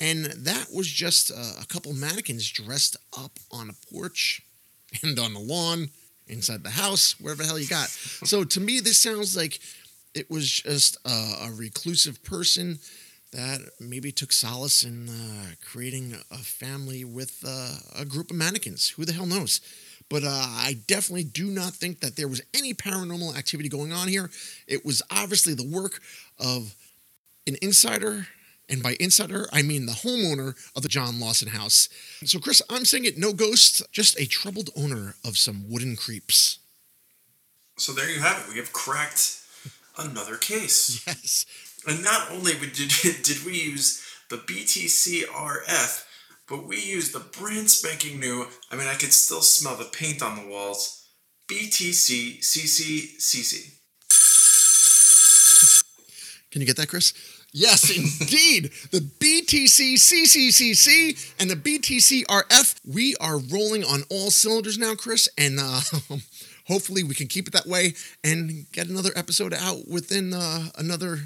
And 0.00 0.24
that 0.24 0.68
was 0.74 0.88
just 0.88 1.30
uh, 1.30 1.60
a 1.62 1.66
couple 1.66 1.92
mannequins 1.92 2.50
dressed 2.50 2.96
up 3.16 3.38
on 3.52 3.70
a 3.70 3.94
porch 3.94 4.42
and 5.02 5.18
on 5.18 5.34
the 5.34 5.40
lawn, 5.40 5.90
inside 6.26 6.62
the 6.62 6.70
house, 6.70 7.20
wherever 7.20 7.42
the 7.42 7.48
hell 7.48 7.58
you 7.58 7.66
got. 7.66 7.88
so 7.88 8.44
to 8.44 8.60
me, 8.60 8.80
this 8.80 8.98
sounds 8.98 9.36
like 9.36 9.58
it 10.14 10.30
was 10.30 10.48
just 10.48 10.96
a, 11.04 11.48
a 11.48 11.52
reclusive 11.54 12.22
person 12.22 12.78
that 13.32 13.60
maybe 13.78 14.10
took 14.10 14.32
solace 14.32 14.82
in 14.82 15.08
uh, 15.08 15.54
creating 15.64 16.16
a 16.30 16.38
family 16.38 17.04
with 17.04 17.44
uh, 17.46 17.76
a 17.96 18.04
group 18.04 18.30
of 18.30 18.36
mannequins. 18.36 18.90
Who 18.90 19.04
the 19.04 19.12
hell 19.12 19.26
knows? 19.26 19.60
But 20.08 20.24
uh, 20.24 20.28
I 20.28 20.78
definitely 20.88 21.24
do 21.24 21.46
not 21.46 21.72
think 21.72 22.00
that 22.00 22.16
there 22.16 22.26
was 22.26 22.42
any 22.52 22.74
paranormal 22.74 23.36
activity 23.36 23.68
going 23.68 23.92
on 23.92 24.08
here. 24.08 24.30
It 24.66 24.84
was 24.84 25.02
obviously 25.10 25.54
the 25.54 25.66
work 25.66 26.00
of 26.38 26.74
an 27.46 27.56
insider. 27.62 28.26
And 28.70 28.82
by 28.82 28.96
insider, 29.00 29.48
I 29.52 29.62
mean 29.62 29.86
the 29.86 29.92
homeowner 29.92 30.54
of 30.76 30.82
the 30.82 30.88
John 30.88 31.18
Lawson 31.18 31.48
house. 31.48 31.88
So, 32.24 32.38
Chris, 32.38 32.62
I'm 32.70 32.84
saying 32.84 33.04
it 33.04 33.18
no 33.18 33.32
ghosts, 33.32 33.82
just 33.90 34.18
a 34.18 34.26
troubled 34.26 34.70
owner 34.76 35.16
of 35.24 35.36
some 35.36 35.68
wooden 35.68 35.96
creeps. 35.96 36.60
So 37.76 37.92
there 37.92 38.08
you 38.08 38.20
have 38.20 38.44
it. 38.44 38.52
We 38.52 38.58
have 38.58 38.72
cracked 38.72 39.38
another 39.98 40.36
case. 40.36 41.02
Yes. 41.06 41.46
And 41.86 42.04
not 42.04 42.30
only 42.30 42.52
did 42.74 42.92
did 43.22 43.44
we 43.44 43.60
use 43.60 44.02
the 44.28 44.36
BTC 44.36 45.24
RF, 45.24 46.04
but 46.46 46.66
we 46.66 46.80
used 46.80 47.12
the 47.12 47.20
brand 47.20 47.70
spanking 47.70 48.20
new. 48.20 48.46
I 48.70 48.76
mean, 48.76 48.86
I 48.86 48.94
could 48.94 49.12
still 49.12 49.40
smell 49.40 49.76
the 49.76 49.84
paint 49.84 50.22
on 50.22 50.36
the 50.36 50.46
walls. 50.46 51.08
BTC 51.48 52.40
CC 52.40 53.80
Can 56.50 56.60
you 56.60 56.66
get 56.66 56.76
that, 56.76 56.88
Chris? 56.88 57.12
Yes, 57.52 57.90
indeed. 57.90 58.70
the 58.92 59.00
BTC 59.00 59.94
CCCC 59.94 61.34
and 61.40 61.50
the 61.50 61.56
BTC 61.56 62.24
RF. 62.26 62.76
We 62.86 63.16
are 63.20 63.38
rolling 63.38 63.84
on 63.84 64.04
all 64.08 64.30
cylinders 64.30 64.78
now, 64.78 64.94
Chris, 64.94 65.28
and 65.36 65.58
uh, 65.58 65.80
hopefully 66.66 67.02
we 67.02 67.14
can 67.14 67.26
keep 67.26 67.48
it 67.48 67.52
that 67.52 67.66
way 67.66 67.94
and 68.22 68.70
get 68.72 68.88
another 68.88 69.10
episode 69.16 69.52
out 69.52 69.88
within 69.88 70.32
uh, 70.32 70.68
another 70.78 71.18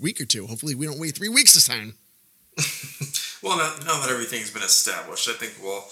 week 0.00 0.20
or 0.20 0.26
two. 0.26 0.46
Hopefully 0.46 0.74
we 0.74 0.84
don't 0.86 1.00
wait 1.00 1.16
three 1.16 1.28
weeks 1.30 1.54
this 1.54 1.66
time. 1.66 1.94
Well, 3.42 3.58
now, 3.58 3.74
now 3.84 4.00
that 4.00 4.08
everything's 4.08 4.50
been 4.50 4.62
established, 4.62 5.28
I 5.28 5.32
think 5.34 5.62
we'll 5.62 5.84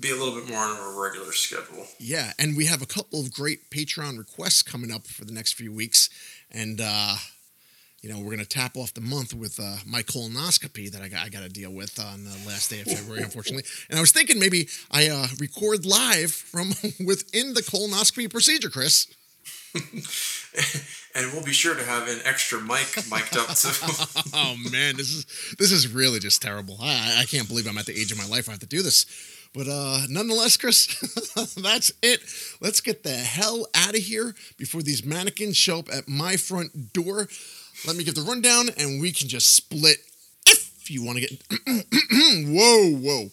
be 0.00 0.10
a 0.10 0.16
little 0.16 0.34
bit 0.34 0.48
more 0.50 0.58
on 0.58 0.76
a 0.76 1.00
regular 1.00 1.30
schedule. 1.30 1.86
Yeah, 2.00 2.32
and 2.36 2.56
we 2.56 2.66
have 2.66 2.82
a 2.82 2.86
couple 2.86 3.20
of 3.20 3.32
great 3.32 3.70
Patreon 3.70 4.18
requests 4.18 4.60
coming 4.64 4.90
up 4.90 5.06
for 5.06 5.24
the 5.24 5.30
next 5.32 5.52
few 5.52 5.72
weeks, 5.72 6.10
and 6.50 6.80
uh, 6.82 7.14
you 8.02 8.10
know 8.10 8.20
we're 8.20 8.30
gonna 8.30 8.44
tap 8.44 8.76
off 8.76 8.94
the 8.94 9.00
month 9.00 9.34
with 9.34 9.58
uh, 9.58 9.76
my 9.86 10.02
colonoscopy 10.02 10.90
that 10.92 11.02
I 11.02 11.08
got, 11.08 11.24
I 11.24 11.28
got 11.28 11.42
to 11.42 11.48
deal 11.48 11.72
with 11.72 11.98
on 11.98 12.24
the 12.24 12.36
last 12.46 12.70
day 12.70 12.80
of 12.80 12.86
February, 12.86 13.22
unfortunately. 13.22 13.64
And 13.90 13.98
I 13.98 14.00
was 14.00 14.12
thinking 14.12 14.38
maybe 14.38 14.68
I 14.90 15.08
uh, 15.08 15.26
record 15.38 15.86
live 15.86 16.32
from 16.32 16.68
within 17.04 17.54
the 17.54 17.62
colonoscopy 17.62 18.30
procedure, 18.30 18.70
Chris. 18.70 19.06
and 21.14 21.32
we'll 21.32 21.44
be 21.44 21.52
sure 21.52 21.74
to 21.74 21.84
have 21.84 22.08
an 22.08 22.20
extra 22.24 22.60
mic 22.60 22.96
mic'd 23.10 23.36
up 23.36 23.54
too. 23.54 23.68
oh 24.34 24.56
man, 24.70 24.96
this 24.96 25.10
is 25.10 25.54
this 25.58 25.72
is 25.72 25.92
really 25.92 26.18
just 26.18 26.40
terrible. 26.40 26.78
I, 26.80 27.20
I 27.20 27.24
can't 27.24 27.46
believe 27.48 27.66
I'm 27.66 27.78
at 27.78 27.86
the 27.86 27.98
age 27.98 28.10
of 28.12 28.18
my 28.18 28.26
life 28.26 28.48
I 28.48 28.52
have 28.52 28.60
to 28.60 28.66
do 28.66 28.82
this. 28.82 29.06
But 29.54 29.68
uh, 29.68 30.02
nonetheless, 30.08 30.56
Chris, 30.56 30.86
that's 31.56 31.92
it. 32.02 32.20
Let's 32.60 32.80
get 32.80 33.02
the 33.02 33.14
hell 33.14 33.66
out 33.74 33.96
of 33.96 34.02
here 34.02 34.34
before 34.56 34.82
these 34.82 35.04
mannequins 35.04 35.56
show 35.56 35.78
up 35.78 35.88
at 35.92 36.08
my 36.08 36.36
front 36.36 36.92
door. 36.92 37.28
Let 37.86 37.96
me 37.96 38.04
get 38.04 38.14
the 38.14 38.22
rundown, 38.22 38.68
and 38.78 39.00
we 39.00 39.12
can 39.12 39.28
just 39.28 39.54
split. 39.54 39.98
If 40.46 40.90
you 40.90 41.04
want 41.04 41.18
to 41.18 41.26
get, 41.26 41.42
whoa, 42.46 42.96
whoa. 42.96 43.30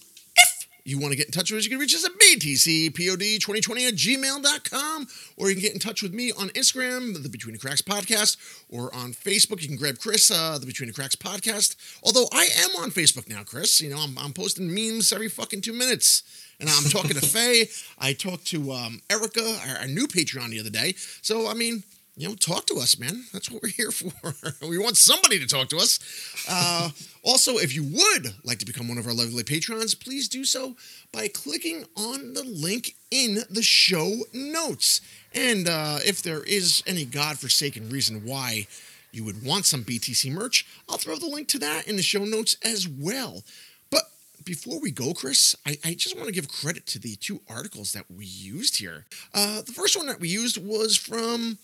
You 0.86 1.00
want 1.00 1.14
to 1.14 1.18
get 1.18 1.28
in 1.28 1.32
touch 1.32 1.50
with 1.50 1.60
us, 1.60 1.64
you 1.64 1.70
can 1.70 1.80
reach 1.80 1.96
us 1.96 2.04
at 2.04 2.12
btcpod2020 2.20 3.88
at 3.88 3.94
gmail.com, 3.96 5.08
or 5.38 5.48
you 5.48 5.56
can 5.56 5.62
get 5.62 5.74
in 5.74 5.80
touch 5.80 6.04
with 6.04 6.14
me 6.14 6.34
on 6.34 6.50
Instagram, 6.50 7.24
the 7.24 7.30
Between 7.30 7.54
the 7.54 7.60
Cracks 7.60 7.82
podcast, 7.82 8.36
or 8.70 8.94
on 8.94 9.14
Facebook. 9.14 9.62
You 9.62 9.70
can 9.70 9.78
grab 9.78 10.00
Chris, 10.00 10.30
uh, 10.30 10.58
the 10.60 10.66
Between 10.66 10.88
the 10.88 10.94
Cracks 10.94 11.16
podcast. 11.16 11.78
Although 12.04 12.28
I 12.34 12.50
am 12.60 12.72
on 12.84 12.92
Facebook 12.92 13.30
now, 13.30 13.44
Chris. 13.44 13.80
You 13.80 13.92
know, 13.92 13.98
I'm, 13.98 14.18
I'm 14.18 14.34
posting 14.34 14.74
memes 14.74 15.14
every 15.14 15.30
fucking 15.30 15.62
two 15.62 15.74
minutes. 15.74 16.24
And 16.60 16.70
I'm 16.70 16.90
talking 16.90 17.12
to 17.12 17.22
Faye. 17.26 17.70
I 17.98 18.12
talked 18.14 18.46
to 18.48 18.74
um, 18.74 19.02
Erica, 19.10 19.58
our, 19.68 19.78
our 19.82 19.88
new 19.88 20.08
Patreon, 20.08 20.50
the 20.50 20.60
other 20.60 20.70
day. 20.70 20.96
So, 21.22 21.48
I 21.48 21.54
mean, 21.54 21.84
you 22.16 22.28
know, 22.28 22.36
talk 22.36 22.68
to 22.68 22.76
us, 22.76 23.00
man. 23.00 23.24
That's 23.34 23.50
what 23.50 23.64
we're 23.64 23.70
here 23.70 23.92
for. 23.92 24.34
we 24.68 24.78
want 24.78 24.98
somebody 24.98 25.40
to 25.40 25.48
talk 25.48 25.70
to 25.70 25.78
us. 25.78 26.00
Uh, 26.48 26.90
also, 27.24 27.58
if 27.58 27.76
you 27.76 27.84
would 27.84 28.36
like 28.44 28.60
to 28.60 28.66
become 28.66 28.88
one 28.88 29.00
of 29.00 29.08
our 29.08 29.14
lovely 29.14 29.44
patrons, 29.44 29.96
please 29.96 30.28
do 30.28 30.46
so 30.46 30.76
by 31.12 31.28
clicking 31.28 31.86
on 31.96 32.34
the 32.34 32.44
link 32.44 32.96
in 33.10 33.40
the 33.50 33.64
show 33.64 34.12
notes. 34.32 35.02
And 35.34 35.68
uh, 35.68 36.00
if 36.06 36.22
there 36.22 36.44
is 36.44 36.84
any 36.86 37.06
godforsaken 37.06 37.90
reason 37.90 38.26
why 38.26 38.68
you 39.12 39.24
would 39.24 39.44
want 39.44 39.66
some 39.66 39.84
BTC 39.84 40.32
merch, 40.32 40.68
I'll 40.88 40.98
throw 40.98 41.16
the 41.16 41.28
link 41.28 41.48
to 41.50 41.60
that 41.60 41.88
in 41.88 41.96
the 41.96 42.04
show 42.04 42.26
notes 42.26 42.56
as 42.64 42.88
well. 42.88 43.44
But 43.90 44.04
before 44.44 44.80
we 44.80 44.92
go, 44.92 45.14
Chris, 45.14 45.56
I, 45.66 45.78
I 45.84 45.94
just 45.96 46.16
want 46.16 46.28
to 46.28 46.34
give 46.34 46.48
credit 46.48 46.86
to 46.88 47.00
the 47.00 47.16
two 47.16 47.42
articles 47.50 47.94
that 47.94 48.06
we 48.16 48.26
used 48.26 48.78
here. 48.78 49.06
Uh, 49.34 49.62
the 49.62 49.72
first 49.72 49.98
one 49.98 50.08
that 50.08 50.20
we 50.20 50.30
used 50.30 50.64
was 50.64 50.96
from, 50.96 51.58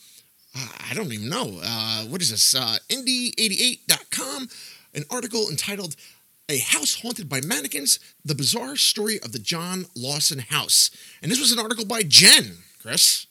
I 0.56 0.94
don't 0.96 1.12
even 1.14 1.30
know, 1.30 1.60
uh, 1.64 2.04
what 2.06 2.22
is 2.22 2.32
this? 2.32 2.56
Uh, 2.56 2.78
Indie88.com, 2.90 4.50
an 4.96 5.04
article 5.10 5.50
entitled 5.50 5.96
A 6.50 6.58
House 6.58 7.02
Haunted 7.02 7.30
by 7.30 7.42
Mannequins 7.42 8.00
The 8.26 8.36
Bizarre 8.36 8.76
Story 8.76 9.20
of 9.22 9.32
the 9.32 9.40
John 9.40 9.86
Lawson 9.96 10.40
House. 10.40 10.90
And 11.22 11.32
this 11.32 11.40
was 11.40 11.52
an 11.52 11.60
article 11.60 11.86
by 11.86 12.02
Jen, 12.04 12.58
Chris. 12.82 13.28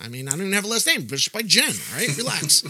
I 0.00 0.08
mean, 0.08 0.28
I 0.28 0.32
don't 0.32 0.40
even 0.40 0.52
have 0.52 0.64
a 0.64 0.68
last 0.68 0.86
name, 0.86 1.02
but 1.06 1.14
it's 1.14 1.28
by 1.28 1.42
Jen, 1.42 1.74
right? 1.94 2.16
Relax. 2.16 2.62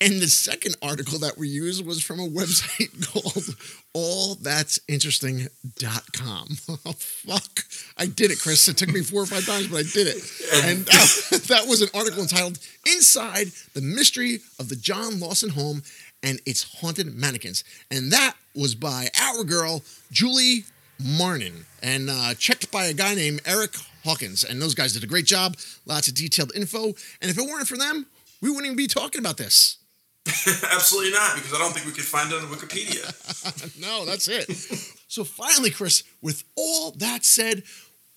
And 0.00 0.20
the 0.20 0.28
second 0.28 0.76
article 0.82 1.18
that 1.18 1.36
we 1.36 1.48
used 1.48 1.84
was 1.84 2.00
from 2.02 2.20
a 2.20 2.28
website 2.28 3.12
called 3.12 3.56
allthat'sinteresting.com. 3.94 6.48
Oh, 6.86 6.92
fuck. 6.92 7.64
I 7.98 8.06
did 8.06 8.30
it, 8.30 8.40
Chris. 8.40 8.66
It 8.68 8.78
took 8.78 8.88
me 8.88 9.02
four 9.02 9.22
or 9.22 9.26
five 9.26 9.44
times, 9.44 9.68
but 9.68 9.80
I 9.80 9.82
did 9.82 10.06
it. 10.06 10.16
And 10.64 10.86
that, 10.86 11.42
that 11.48 11.66
was 11.66 11.82
an 11.82 11.90
article 11.94 12.22
entitled 12.22 12.58
Inside 12.86 13.48
the 13.74 13.82
Mystery 13.82 14.40
of 14.58 14.70
the 14.70 14.76
John 14.76 15.20
Lawson 15.20 15.50
Home 15.50 15.82
and 16.22 16.40
Its 16.46 16.80
Haunted 16.80 17.14
Mannequins. 17.14 17.64
And 17.90 18.10
that 18.12 18.34
was 18.54 18.74
by 18.74 19.10
our 19.20 19.44
girl, 19.44 19.82
Julie 20.10 20.64
Marnin, 20.98 21.66
and 21.82 22.08
uh, 22.08 22.32
checked 22.34 22.70
by 22.70 22.86
a 22.86 22.94
guy 22.94 23.14
named 23.14 23.42
Eric 23.44 23.76
Hawkins. 24.04 24.42
And 24.44 24.62
those 24.62 24.74
guys 24.74 24.94
did 24.94 25.04
a 25.04 25.08
great 25.08 25.26
job. 25.26 25.58
Lots 25.84 26.08
of 26.08 26.14
detailed 26.14 26.52
info. 26.54 26.94
And 27.20 27.30
if 27.30 27.36
it 27.36 27.46
weren't 27.46 27.68
for 27.68 27.76
them, 27.76 28.06
we 28.40 28.48
wouldn't 28.48 28.64
even 28.66 28.76
be 28.76 28.86
talking 28.86 29.18
about 29.18 29.36
this. 29.36 29.76
Absolutely 30.72 31.12
not, 31.12 31.34
because 31.34 31.54
I 31.54 31.58
don't 31.58 31.72
think 31.72 31.86
we 31.86 31.92
could 31.92 32.04
find 32.04 32.30
it 32.30 32.36
on 32.36 32.48
Wikipedia. 32.48 33.80
no, 33.80 34.04
that's 34.04 34.28
it. 34.28 34.50
so 35.08 35.24
finally, 35.24 35.70
Chris, 35.70 36.02
with 36.20 36.44
all 36.56 36.92
that 36.92 37.24
said, 37.24 37.62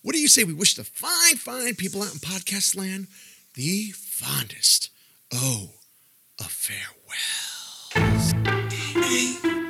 what 0.01 0.13
do 0.13 0.19
you 0.21 0.27
say 0.27 0.43
we 0.43 0.53
wish 0.53 0.75
the 0.75 0.83
fine, 0.83 1.37
fine 1.37 1.75
people 1.75 2.03
out 2.03 2.13
in 2.13 2.19
podcast 2.19 2.77
land 2.77 3.07
the 3.55 3.91
fondest, 3.91 4.89
oh, 5.33 5.69
a 6.39 6.43
farewell. 6.43 6.79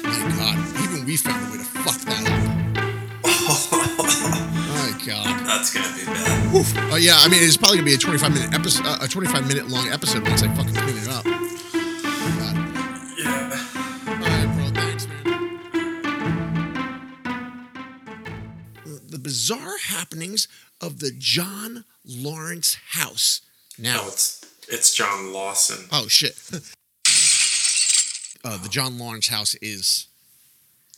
My 0.04 0.36
God, 0.38 0.58
even 0.84 1.06
we 1.06 1.18
found 1.18 1.48
a 1.48 1.52
way 1.52 1.58
to 1.58 1.64
fuck 1.64 2.00
that 2.02 2.30
up. 2.30 3.24
Oh 3.26 3.68
my 4.70 5.06
God. 5.06 5.46
That's 5.46 5.74
gonna 5.74 5.96
be 5.98 6.06
bad. 6.06 6.54
Woof. 6.54 6.74
Oh 6.92 6.96
yeah, 6.96 7.16
I 7.18 7.28
mean 7.28 7.44
it's 7.44 7.58
probably 7.58 7.78
gonna 7.78 7.86
be 7.88 7.94
a 7.94 7.98
25 7.98 8.34
minute 8.34 8.54
episode, 8.54 8.86
uh, 8.86 9.00
a 9.02 9.08
25 9.08 9.48
minute 9.48 9.68
long 9.68 9.90
episode 9.90 10.26
once 10.28 10.44
I 10.44 10.54
fucking 10.56 10.74
clean 10.76 10.98
it 10.98 11.10
up. 11.10 11.26
God. 12.24 12.56
Yeah. 13.18 13.60
All 14.08 14.16
right, 14.16 14.50
bro. 14.56 14.66
Thanks, 14.82 15.08
man. 15.08 15.24
The 19.10 19.20
bizarre 19.20 19.78
happenings 19.88 20.48
of 20.82 21.00
the 21.00 21.12
John 21.18 21.86
Lawrence 22.06 22.78
house. 22.92 23.42
Now, 23.78 24.02
No, 24.02 24.08
it's 24.08 24.42
it's 24.68 24.94
John 24.94 25.32
Lawson. 25.34 25.86
oh 25.92 26.08
shit. 26.08 26.40
Uh, 28.46 28.58
the 28.58 28.68
John 28.68 28.98
Lawrence 29.00 29.30
house 29.30 29.56
is, 29.62 30.08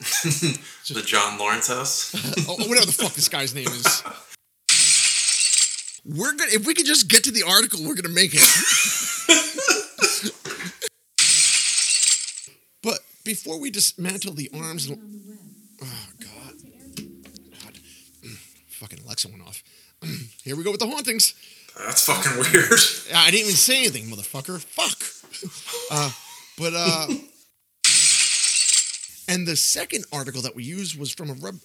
The 0.00 1.02
John 1.06 1.38
Lawrence 1.38 1.68
house. 1.68 2.12
oh, 2.48 2.56
whatever 2.68 2.86
the 2.86 2.92
fuck 2.92 3.12
this 3.12 3.28
guy's 3.28 3.54
name 3.54 3.68
is. 3.68 4.02
We're 6.04 6.32
gonna, 6.32 6.50
if 6.52 6.66
we 6.66 6.74
could 6.74 6.86
just 6.86 7.06
get 7.08 7.22
to 7.22 7.30
the 7.30 7.44
article, 7.44 7.84
we're 7.84 7.94
gonna 7.94 8.08
make 8.12 8.32
it. 8.34 8.42
but 12.82 12.98
before 13.26 13.58
we 13.60 13.70
dismantle 13.70 14.32
the 14.32 14.48
arms, 14.54 14.86
and- 14.86 14.98
oh 15.82 16.06
god, 16.20 16.54
god, 17.50 17.78
Mm, 18.22 18.36
fucking 18.68 19.00
Alexa 19.04 19.28
went 19.28 19.42
off. 19.42 19.62
Here 20.44 20.56
we 20.56 20.62
go 20.64 20.70
with 20.70 20.80
the 20.80 20.86
hauntings. 20.86 21.34
That's 21.78 22.06
fucking 22.06 22.38
weird. 22.38 22.80
I 23.14 23.30
didn't 23.30 23.44
even 23.46 23.56
say 23.56 23.78
anything, 23.80 24.06
motherfucker. 24.06 24.60
Fuck. 24.62 25.02
Uh, 25.90 26.10
but 26.56 26.72
uh, 26.74 27.06
and 29.28 29.46
the 29.46 29.56
second 29.56 30.04
article 30.12 30.40
that 30.42 30.54
we 30.54 30.62
used 30.64 30.98
was 30.98 31.12
from 31.12 31.28
a 31.30 31.34
rub. 31.34 31.56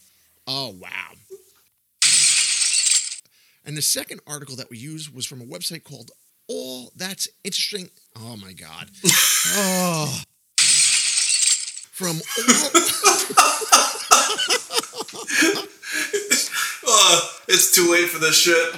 Oh 0.47 0.75
wow. 0.79 1.11
And 3.63 3.77
the 3.77 3.81
second 3.81 4.21
article 4.25 4.55
that 4.55 4.69
we 4.71 4.77
used 4.79 5.13
was 5.13 5.25
from 5.27 5.39
a 5.39 5.45
website 5.45 5.83
called 5.83 6.11
All 6.47 6.91
That's 6.95 7.27
Interesting. 7.43 7.89
Oh 8.17 8.35
my 8.37 8.53
god. 8.53 8.89
Oh. 9.53 10.21
From 12.01 12.17
all, 12.17 12.21
Uh, 16.87 17.21
it's 17.47 17.71
too 17.75 17.91
late 17.91 18.09
for 18.09 18.17
this 18.17 18.35
shit. 18.35 18.73